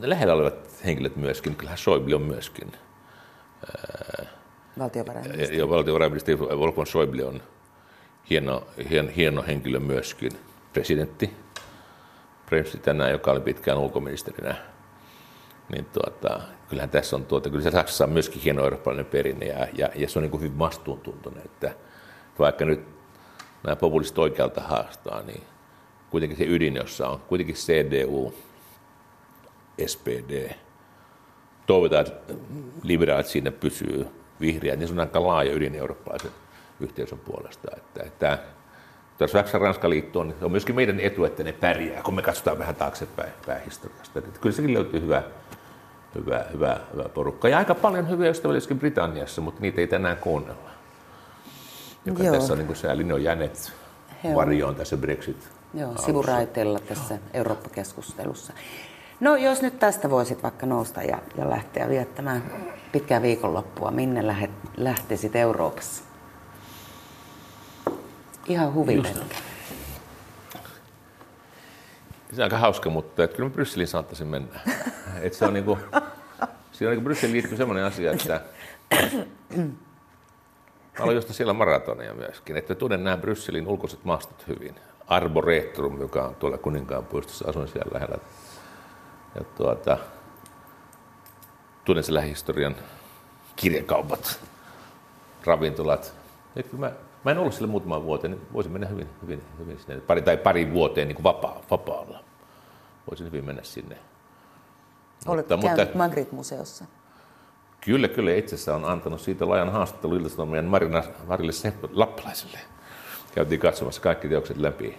lähellä 0.00 0.34
olevat 0.34 0.54
henkilöt 0.84 1.16
myöskin, 1.16 1.56
kyllähän 1.56 1.78
Schäuble 1.78 2.14
on 2.14 2.22
myöskin. 2.22 2.72
Valtiovarainministeri. 4.78 5.58
Ja 5.58 5.68
valtiovarainministeri 5.68 6.38
Wolfgang 6.38 6.86
Schäuble 6.86 7.24
on 7.24 7.42
hieno, 8.30 8.66
hieno, 8.90 9.10
hieno 9.16 9.44
henkilö 9.46 9.80
myöskin. 9.80 10.32
Presidentti, 10.72 11.30
presidentti 12.46 12.84
tänään, 12.84 13.10
joka 13.10 13.30
oli 13.30 13.40
pitkään 13.40 13.78
ulkoministerinä. 13.78 14.56
Niin 15.72 15.84
tuota, 15.84 16.40
kyllähän 16.68 16.90
tässä 16.90 17.16
on, 17.16 17.26
tuota, 17.26 17.50
kyllä 17.50 17.70
Saksassa 17.70 18.04
on 18.04 18.10
myöskin 18.10 18.42
hieno 18.42 18.62
eurooppalainen 18.62 19.06
perinne 19.06 19.46
ja, 19.46 19.68
ja, 19.72 19.90
ja 19.94 20.08
se 20.08 20.18
on 20.18 20.22
niin 20.22 20.30
kuin 20.30 20.42
hyvin 20.42 20.58
vastuuntuntoinen, 20.58 21.42
että 21.44 21.74
vaikka 22.38 22.64
nyt 22.64 22.80
nämä 23.62 23.76
populistit 23.76 24.18
oikealta 24.18 24.60
haastaa, 24.60 25.22
niin 25.22 25.42
kuitenkin 26.10 26.38
se 26.38 26.44
ydin, 26.44 26.76
jossa 26.76 27.08
on 27.08 27.20
kuitenkin 27.20 27.56
CDU, 27.56 28.34
SPD. 29.86 30.50
Toivotaan, 31.66 32.06
että 32.06 32.34
liberaalit 32.82 33.26
siinä 33.26 33.50
pysyy 33.50 34.06
vihreät, 34.46 34.78
niin 34.78 34.88
se 34.88 34.94
on 34.94 35.00
aika 35.00 35.26
laaja 35.26 35.52
ydin 35.52 35.74
eurooppalaisen 35.74 36.30
yhteisön 36.80 37.18
puolesta. 37.18 37.68
Että, 37.76 38.02
että 38.02 38.38
jos 39.20 39.32
Saksan 39.32 39.60
Ranskan 39.60 39.90
liitto 39.90 40.20
on, 40.20 40.28
niin 40.28 40.44
on 40.44 40.50
myöskin 40.50 40.74
meidän 40.74 41.00
etu, 41.00 41.24
että 41.24 41.44
ne 41.44 41.52
pärjää, 41.52 42.02
kun 42.02 42.14
me 42.14 42.22
katsotaan 42.22 42.58
vähän 42.58 42.74
taaksepäin 42.74 43.32
päähistoriasta. 43.46 44.18
Että 44.18 44.40
kyllä 44.40 44.56
sekin 44.56 44.74
löytyy 44.74 45.00
hyvä, 45.00 45.22
hyvä, 46.14 46.44
hyvä, 46.52 46.80
hyvä 46.92 47.08
porukka. 47.08 47.48
Ja 47.48 47.58
aika 47.58 47.74
paljon 47.74 48.08
hyviä 48.08 48.30
ystävällisiä 48.30 48.76
Britanniassa, 48.76 49.40
mutta 49.40 49.60
niitä 49.60 49.80
ei 49.80 49.86
tänään 49.86 50.16
kuunnella. 50.16 50.70
Joka 52.06 52.22
Joo. 52.22 52.34
tässä 52.34 52.52
on 52.52 52.58
niin 52.58 52.76
sääli, 52.76 53.04
ne 53.04 53.14
on 53.14 53.22
jääneet 53.22 53.72
varjoon 54.34 54.74
tässä 54.74 54.96
Brexit. 54.96 55.48
Joo, 55.74 55.96
sivuraiteella 56.06 56.78
tässä 56.78 57.18
Eurooppa-keskustelussa. 57.34 58.52
No 59.20 59.36
jos 59.36 59.62
nyt 59.62 59.78
tästä 59.78 60.10
voisit 60.10 60.42
vaikka 60.42 60.66
nousta 60.66 61.02
ja, 61.02 61.18
ja 61.36 61.50
lähteä 61.50 61.88
viettämään 61.88 62.42
pitkää 62.92 63.22
viikonloppua, 63.22 63.90
minne 63.90 64.26
lähet, 64.26 64.50
lähtisit 64.76 65.36
Euroopassa? 65.36 66.04
Ihan 68.46 68.74
huvitellen. 68.74 69.26
Se 72.32 72.40
on 72.40 72.44
aika 72.44 72.58
hauska, 72.58 72.90
mutta 72.90 73.24
että 73.24 73.36
kyllä 73.36 73.48
mä 73.48 73.54
Brysseliin 73.54 73.88
saattaisin 73.88 74.26
mennä. 74.26 74.60
että 75.22 75.38
se 75.38 75.44
on 75.44 75.54
niinku, 75.54 75.78
siinä 76.72 76.90
on 76.90 76.90
niinku 76.90 77.04
Brysseliin 77.04 77.32
liittyy 77.32 77.56
sellainen 77.56 77.84
asia, 77.84 78.12
että 78.12 78.40
Mä 80.98 81.04
olen 81.04 81.14
just 81.14 81.34
siellä 81.34 81.52
maratoneja 81.52 82.14
myöskin, 82.14 82.56
että 82.56 82.74
tunnen 82.74 83.04
nämä 83.04 83.16
Brysselin 83.16 83.66
ulkoiset 83.66 84.04
maastot 84.04 84.48
hyvin. 84.48 84.74
Arboretum, 85.06 86.00
joka 86.00 86.24
on 86.24 86.34
tuolla 86.34 86.58
Kuninkaan 86.58 87.06
puistossa, 87.06 87.48
asun 87.48 87.68
siellä 87.68 87.90
lähellä. 87.94 88.18
Ja 89.34 89.44
tuota, 89.44 89.98
tunnen 91.84 92.04
sen 92.04 92.14
lähihistorian 92.14 92.76
kirjakaupat, 93.56 94.40
ravintolat. 95.44 96.14
Ja 96.54 96.62
mä, 96.78 96.92
mä 97.24 97.30
en 97.30 97.38
ollut 97.38 97.54
siellä 97.54 97.70
muutaman 97.70 98.04
vuoteen, 98.04 98.30
niin 98.30 98.46
voisin 98.52 98.72
mennä 98.72 98.86
hyvin, 98.86 99.08
hyvin, 99.22 99.42
hyvin 99.58 99.78
sinne, 99.78 100.00
pari, 100.00 100.22
tai 100.22 100.36
pari 100.36 100.72
vuoteen 100.72 101.08
niin 101.08 101.16
kuin 101.16 101.24
vapaa, 101.24 101.60
vapaalla. 101.70 102.24
Voisin 103.10 103.26
hyvin 103.26 103.44
mennä 103.44 103.62
sinne. 103.62 103.98
Olet 105.26 105.48
mutta, 105.48 105.76
käynyt 105.76 105.94
Magritte-museossa? 105.94 106.84
Kyllä, 107.80 108.08
kyllä. 108.08 108.34
Itse 108.34 108.54
asiassa 108.54 108.76
on 108.76 108.84
antanut 108.84 109.20
siitä 109.20 109.48
laajan 109.48 109.72
haastattelu 109.72 110.46
meidän 110.46 110.64
Marina 110.64 111.02
Marille 111.26 111.52
Lappalaiselle. 111.92 112.58
Käytiin 113.34 113.60
katsomassa 113.60 114.00
kaikki 114.00 114.28
teokset 114.28 114.56
läpi. 114.56 114.98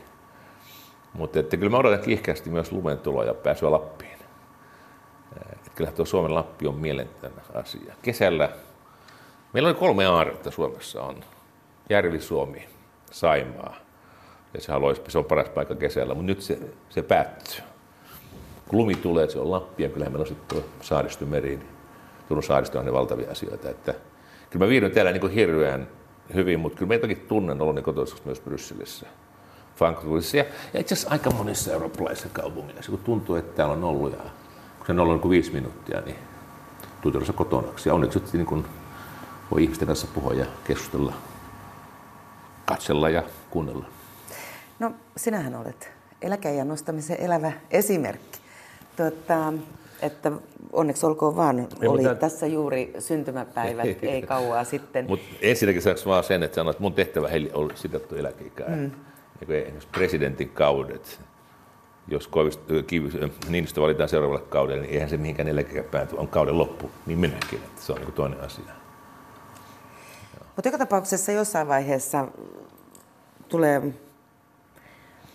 Mutta 1.13 1.39
että 1.39 1.57
kyllä 1.57 1.69
mä 1.69 1.77
odotan 1.77 1.99
kiihkeästi 1.99 2.49
myös 2.49 2.71
lumen 2.71 2.97
tuloa 2.97 3.23
ja 3.23 3.33
pääsyä 3.33 3.71
Lappiin. 3.71 4.19
Kyllä 5.75 5.91
tuo 5.91 6.05
Suomen 6.05 6.35
Lappi 6.35 6.67
on 6.67 6.75
mielenkiintoinen 6.75 7.41
asia. 7.53 7.95
Kesällä 8.01 8.49
meillä 9.53 9.67
oli 9.67 9.75
kolme 9.75 10.05
aaretta 10.05 10.51
Suomessa. 10.51 11.01
On 11.01 11.23
Järvi-Suomi, 11.89 12.65
Saimaa 13.11 13.75
ja 14.53 14.61
se, 14.61 14.71
haluaisi, 14.71 15.01
se 15.07 15.17
on 15.17 15.25
paras 15.25 15.49
paikka 15.49 15.75
kesällä, 15.75 16.13
mutta 16.13 16.27
nyt 16.27 16.41
se, 16.41 16.59
se 16.89 17.01
päättyy. 17.01 17.63
Kun 18.67 18.79
lumi 18.79 18.95
tulee, 18.95 19.29
se 19.29 19.39
on 19.39 19.51
Lappi 19.51 19.83
ja 19.83 19.89
kyllähän 19.89 20.13
meillä 20.13 20.23
on 20.23 20.27
sitten 20.27 20.63
Saaristomeri, 20.81 21.59
Turun 22.27 22.43
saaristo 22.43 22.79
on 22.79 22.85
ne 22.85 22.93
valtavia 22.93 23.31
asioita. 23.31 23.69
Että, 23.69 23.93
kyllä 24.49 24.65
mä 24.65 24.69
viihdyn 24.69 24.91
täällä 24.91 25.11
niin 25.11 25.29
hirveän 25.29 25.87
hyvin, 26.33 26.59
mutta 26.59 26.77
kyllä 26.77 26.89
meitäkin 26.89 27.25
tunnen 27.27 27.61
oloni 27.61 27.81
kotoisessa 27.81 28.23
myös 28.25 28.39
Brysselissä. 28.39 29.05
Frankfurtissa 29.75 30.37
ja, 30.37 30.45
ja 30.73 30.79
itse 30.79 30.93
asiassa 30.93 31.11
aika 31.11 31.31
monissa 31.31 31.73
eurooppalaisissa 31.73 32.29
kaupungeissa, 32.33 32.91
kun 32.91 32.99
tuntuu, 32.99 33.35
että 33.35 33.55
täällä 33.55 33.73
on 33.73 33.83
ollut 33.83 34.13
ja 34.13 34.19
kun 34.85 34.95
se 34.95 35.01
on 35.01 35.07
ollut 35.07 35.23
niin 35.23 35.29
viisi 35.29 35.51
minuuttia, 35.51 36.01
niin 36.01 36.15
tuntuu 37.01 37.21
kotonaksi. 37.35 37.89
Ja 37.89 37.93
onneksi 37.95 38.19
niin 38.33 38.45
kun 38.45 38.65
voi 39.51 39.63
ihmisten 39.63 39.87
kanssa 39.87 40.07
puhua 40.13 40.33
ja 40.33 40.45
keskustella, 40.63 41.13
katsella 42.65 43.09
ja 43.09 43.23
kuunnella. 43.49 43.85
No, 44.79 44.91
sinähän 45.17 45.55
olet 45.55 45.91
eläkeiän 46.21 46.67
nostamisen 46.67 47.17
elävä 47.19 47.51
esimerkki. 47.71 48.39
Tuota, 48.97 49.53
että 50.01 50.31
onneksi 50.73 51.05
olkoon 51.05 51.35
vaan, 51.35 51.59
ei, 51.59 51.87
oli 51.87 52.01
mutta... 52.01 52.15
tässä 52.15 52.47
juuri 52.47 52.93
syntymäpäivät, 52.99 54.03
ei 54.03 54.21
kauaa 54.21 54.63
sitten. 54.63 55.05
Mutta 55.05 55.25
ensinnäkin 55.41 55.81
saanko 55.81 56.01
vaan 56.05 56.23
sen, 56.23 56.43
että 56.43 56.55
sanoit, 56.55 56.75
että 56.75 56.83
mun 56.83 56.93
tehtävä 56.93 57.27
oli 57.53 57.73
sidottu 57.75 58.15
eläkeikää. 58.15 58.69
Mm. 58.69 58.91
Niin 59.47 59.73
presidentin 59.91 60.49
kaudet, 60.49 61.19
jos 62.07 62.29
Niinistö 63.49 63.81
valitaan 63.81 64.09
seuraavalle 64.09 64.45
kaudelle, 64.49 64.81
niin 64.81 64.93
eihän 64.93 65.09
se 65.09 65.17
mihinkään 65.17 65.47
eläkeikään 65.47 65.85
pääty, 65.91 66.15
on 66.15 66.27
kauden 66.27 66.57
loppu, 66.57 66.91
niin 67.05 67.19
minäkin, 67.19 67.59
että 67.65 67.81
se 67.81 67.93
on 67.93 67.99
niin 67.99 68.13
toinen 68.13 68.41
asia. 68.41 68.65
Mutta 70.55 70.67
joka 70.67 70.77
tapauksessa 70.77 71.31
jossain 71.31 71.67
vaiheessa 71.67 72.27
tulee 73.49 73.81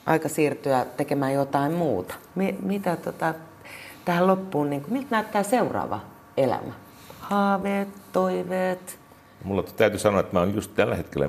aika 0.07 0.29
siirtyä 0.29 0.87
tekemään 0.97 1.33
jotain 1.33 1.73
muuta. 1.73 2.15
mitä 2.63 2.97
tota, 2.97 3.35
tähän 4.05 4.27
loppuun, 4.27 4.71
niin 4.71 4.83
kuin, 4.83 4.93
miltä 4.93 5.09
näyttää 5.11 5.43
seuraava 5.43 6.01
elämä? 6.37 6.73
Haaveet, 7.21 7.89
toiveet? 8.13 8.99
Mulla 9.45 9.63
täytyy 9.63 9.99
sanoa, 9.99 10.21
että 10.21 10.33
mä 10.33 10.41
oon 10.41 10.55
just 10.55 10.75
tällä 10.75 10.95
hetkellä 10.95 11.29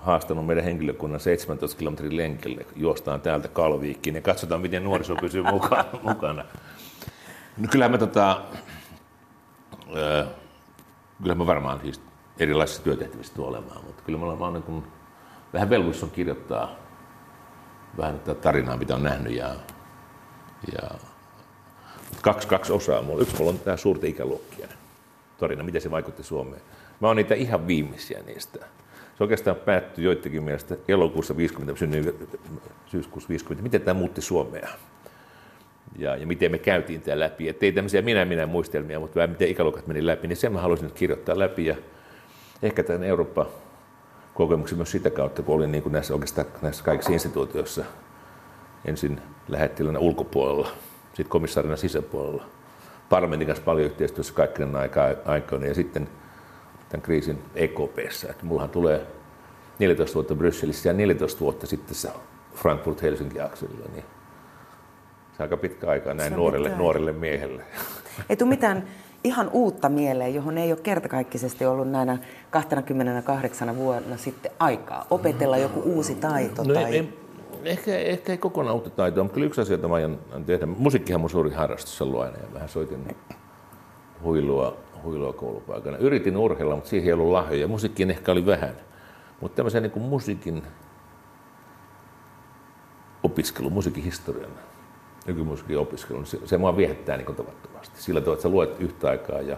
haastanut 0.00 0.46
meidän 0.46 0.64
henkilökunnan 0.64 1.20
17 1.20 1.78
kilometrin 1.78 2.16
lenkille. 2.16 2.66
Juostaan 2.76 3.20
täältä 3.20 3.48
Kalviikkiin 3.48 4.16
ja 4.16 4.22
katsotaan, 4.22 4.60
miten 4.60 4.84
nuoriso 4.84 5.16
pysyy 5.16 5.42
mukana. 5.42 5.84
mukana. 6.02 6.44
No 7.56 7.68
kyllähän 7.70 7.90
mä, 7.90 7.98
tota, 7.98 8.42
äh, 9.88 10.28
kyllä 11.22 11.34
mä 11.34 11.46
varmaan 11.46 11.80
siis 11.80 12.00
erilaisissa 12.38 12.82
työtehtävissä 12.82 13.34
tulen 13.34 13.48
olemaan, 13.48 13.84
mutta 13.84 14.02
kyllä 14.02 14.18
olen 14.18 14.38
vaan 14.38 14.52
niin 14.52 14.62
kuin, 14.62 14.84
vähän 15.52 15.70
velvollisuus 15.70 16.04
on 16.04 16.10
kirjoittaa 16.10 16.76
vähän 17.98 18.20
tätä 18.20 18.40
tarinaa, 18.40 18.76
mitä 18.76 18.94
on 18.94 19.02
nähnyt. 19.02 19.32
Ja, 19.32 19.54
ja 20.72 20.90
kaksi, 22.22 22.48
kaksi 22.48 22.72
osaa. 22.72 23.02
Mulla, 23.02 23.22
yksi 23.22 23.36
mulla 23.36 23.50
on 23.50 23.58
tämä 23.58 23.76
suurta 23.76 24.06
ikäluokkia 24.06 24.68
tarina, 25.38 25.62
miten 25.62 25.80
se 25.80 25.90
vaikutti 25.90 26.22
Suomeen. 26.22 26.62
Mä 27.00 27.06
oon 27.06 27.16
niitä 27.16 27.34
ihan 27.34 27.66
viimeisiä 27.66 28.22
niistä. 28.26 28.66
Se 29.20 29.24
oikeastaan 29.24 29.56
päättyi 29.56 30.04
joidenkin 30.04 30.42
mielestä 30.42 30.76
elokuussa 30.88 31.36
50, 31.36 31.78
synnyin 31.78 32.14
syyskuussa 32.86 33.28
50. 33.28 33.62
Miten 33.62 33.80
tämä 33.80 33.98
muutti 33.98 34.20
Suomea? 34.20 34.68
Ja, 35.98 36.16
ja 36.16 36.26
miten 36.26 36.50
me 36.50 36.58
käytiin 36.58 37.02
tämä 37.02 37.20
läpi. 37.20 37.48
Että 37.48 37.66
ei 37.66 37.72
tämmöisiä 37.72 38.02
minä-minä 38.02 38.46
muistelmia, 38.46 39.00
mutta 39.00 39.14
vähän 39.14 39.30
miten 39.30 39.48
ikäluokat 39.48 39.86
meni 39.86 40.06
läpi, 40.06 40.28
niin 40.28 40.36
sen 40.36 40.52
mä 40.52 40.60
haluaisin 40.60 40.84
nyt 40.84 40.98
kirjoittaa 40.98 41.38
läpi. 41.38 41.66
Ja 41.66 41.76
ehkä 42.62 42.82
tämän 42.82 43.04
Eurooppa 43.04 43.46
kokemuksen 44.34 44.78
myös 44.78 44.90
sitä 44.90 45.10
kautta, 45.10 45.42
kun 45.42 45.54
olin 45.54 45.72
niin 45.72 45.82
kuin 45.82 45.92
näissä, 45.92 46.14
oikeastaan 46.14 46.46
näissä 46.62 46.84
kaikissa 46.84 47.12
instituutioissa 47.12 47.84
ensin 48.84 49.20
lähettilänä 49.48 49.98
ulkopuolella, 49.98 50.68
sitten 51.08 51.30
komissaarina 51.30 51.76
sisäpuolella, 51.76 52.44
parlamentin 53.08 53.46
kanssa 53.46 53.64
paljon 53.64 53.86
yhteistyössä 53.86 54.34
kaikkien 54.34 54.70
aikoina 55.24 55.66
ja 55.66 55.74
sitten 55.74 56.08
tämän 56.90 57.02
kriisin 57.02 57.38
EKPssä. 57.54 58.30
Että 58.30 58.46
mullahan 58.46 58.70
tulee 58.70 59.06
14 59.78 60.14
vuotta 60.14 60.34
Brysselissä 60.34 60.88
ja 60.88 60.92
14 60.92 61.40
vuotta 61.40 61.66
sitten 61.66 61.94
se 61.94 62.08
Frankfurt-Helsinki-akselilla, 62.54 63.88
niin 63.92 64.04
se 65.36 65.42
aika 65.42 65.56
pitkä 65.56 65.90
aika 65.90 66.14
näin 66.14 66.32
nuorelle, 66.32 66.68
nuorelle 66.76 67.12
miehelle. 67.12 67.62
Ei 68.28 68.36
tule 68.36 68.48
mitään 68.48 68.84
ihan 69.24 69.50
uutta 69.52 69.88
mieleen, 69.88 70.34
johon 70.34 70.58
ei 70.58 70.72
ole 70.72 70.80
kertakaikkisesti 70.82 71.66
ollut 71.66 71.90
näinä 71.90 72.18
28 72.50 73.76
vuonna 73.76 74.16
sitten 74.16 74.52
aikaa 74.58 75.06
opetella 75.10 75.58
joku 75.58 75.80
uusi 75.80 76.14
taito? 76.14 76.62
No 76.62 76.74
tai... 76.74 76.84
ei, 76.84 77.18
ehkä, 77.64 77.98
ehkä 77.98 78.32
ei 78.32 78.38
kokonaan 78.38 78.74
uutta 78.74 78.90
taitoa, 78.90 79.24
mutta 79.24 79.34
kyllä 79.34 79.46
yksi 79.46 79.60
asia, 79.60 79.74
jota 79.74 79.88
mä 79.88 79.94
aion 79.94 80.18
tehdä. 80.46 80.66
Musiikkihan 80.66 81.22
on 81.22 81.30
suuri 81.30 81.50
harrastus 81.50 82.02
ollut 82.02 82.20
aina 82.20 82.36
ja 82.36 82.54
vähän 82.54 82.68
soitin 82.68 83.16
huilua, 84.22 84.76
huilua 85.02 85.32
koulupaikana. 85.32 85.96
Yritin 85.96 86.36
urheilla, 86.36 86.74
mutta 86.74 86.90
siihen 86.90 87.06
ei 87.06 87.12
ollut 87.12 87.32
lahjoja. 87.32 87.68
Musiikkiin 87.68 88.10
ehkä 88.10 88.32
oli 88.32 88.46
vähän. 88.46 88.74
Mutta 89.40 89.56
tämmöisen 89.56 89.82
niin 89.82 90.02
musiikin 90.02 90.62
opiskelu, 93.22 93.70
musiikin 93.70 94.04
historian 94.04 94.50
nykymusiikin 95.26 95.78
opiskelu, 95.78 96.18
niin 96.18 96.26
se, 96.26 96.38
se 96.44 96.58
mua 96.58 96.76
viehättää 96.76 97.16
niin 97.16 97.36
tavattomasti. 97.36 98.02
Sillä 98.02 98.20
tavalla, 98.20 98.34
että 98.34 98.42
sä 98.42 98.48
luet 98.48 98.80
yhtä 98.80 99.08
aikaa 99.08 99.40
ja 99.40 99.56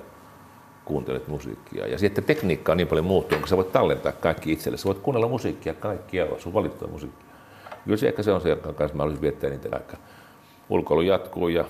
kuuntelet 0.85 1.29
musiikkia. 1.29 1.87
Ja 1.87 1.99
sitten 1.99 2.25
tekniikka 2.25 2.73
on 2.73 2.79
niin 2.79 2.89
paljon 2.89 3.07
muuttunut, 3.07 3.41
kun 3.41 3.49
sä 3.49 3.57
voit 3.57 3.73
tallentaa 3.73 4.13
kaikki 4.13 4.53
itselle. 4.53 4.79
Sä 4.79 4.85
voit 4.85 4.99
kuunnella 4.99 5.29
musiikkia 5.29 5.75
kaikkialla, 5.75 6.39
sun 6.39 6.55
valittua 6.55 6.89
musiikkia. 6.89 7.27
Kyllä 7.85 7.97
se 7.97 8.09
ehkä 8.09 8.23
se 8.23 8.33
on 8.33 8.41
se, 8.41 8.49
jonka 8.49 8.73
kanssa 8.73 8.97
mä 8.97 9.03
olisin 9.03 9.21
viettää 9.21 9.51
niitä 9.51 9.69
aikaa. 9.73 9.99
Ulkoilu 10.69 11.01
jatkuu 11.01 11.49
ja 11.49 11.65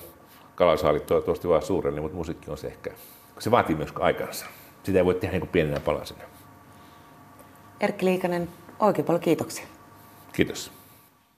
kalasaalit 0.55 1.07
toivottavasti 1.07 1.49
vaan 1.49 1.63
suureni, 1.63 2.01
mutta 2.01 2.17
musiikki 2.17 2.51
on 2.51 2.59
se 2.59 2.67
ehkä, 2.67 2.91
se 3.43 3.51
vaatii 3.51 3.77
myös 3.77 3.93
aikansa. 4.01 4.47
Sitä 4.83 4.99
ei 4.99 5.05
voi 5.05 5.15
tehdä 5.15 5.39
niin 5.39 5.49
pienenä 5.49 5.81
palasena. 5.81 6.25
Erkki 7.81 8.05
Liikanen, 8.05 8.49
oikein 8.79 9.07
paljon 9.07 9.21
kiitoksia. 9.21 9.67
Kiitos. 10.33 10.82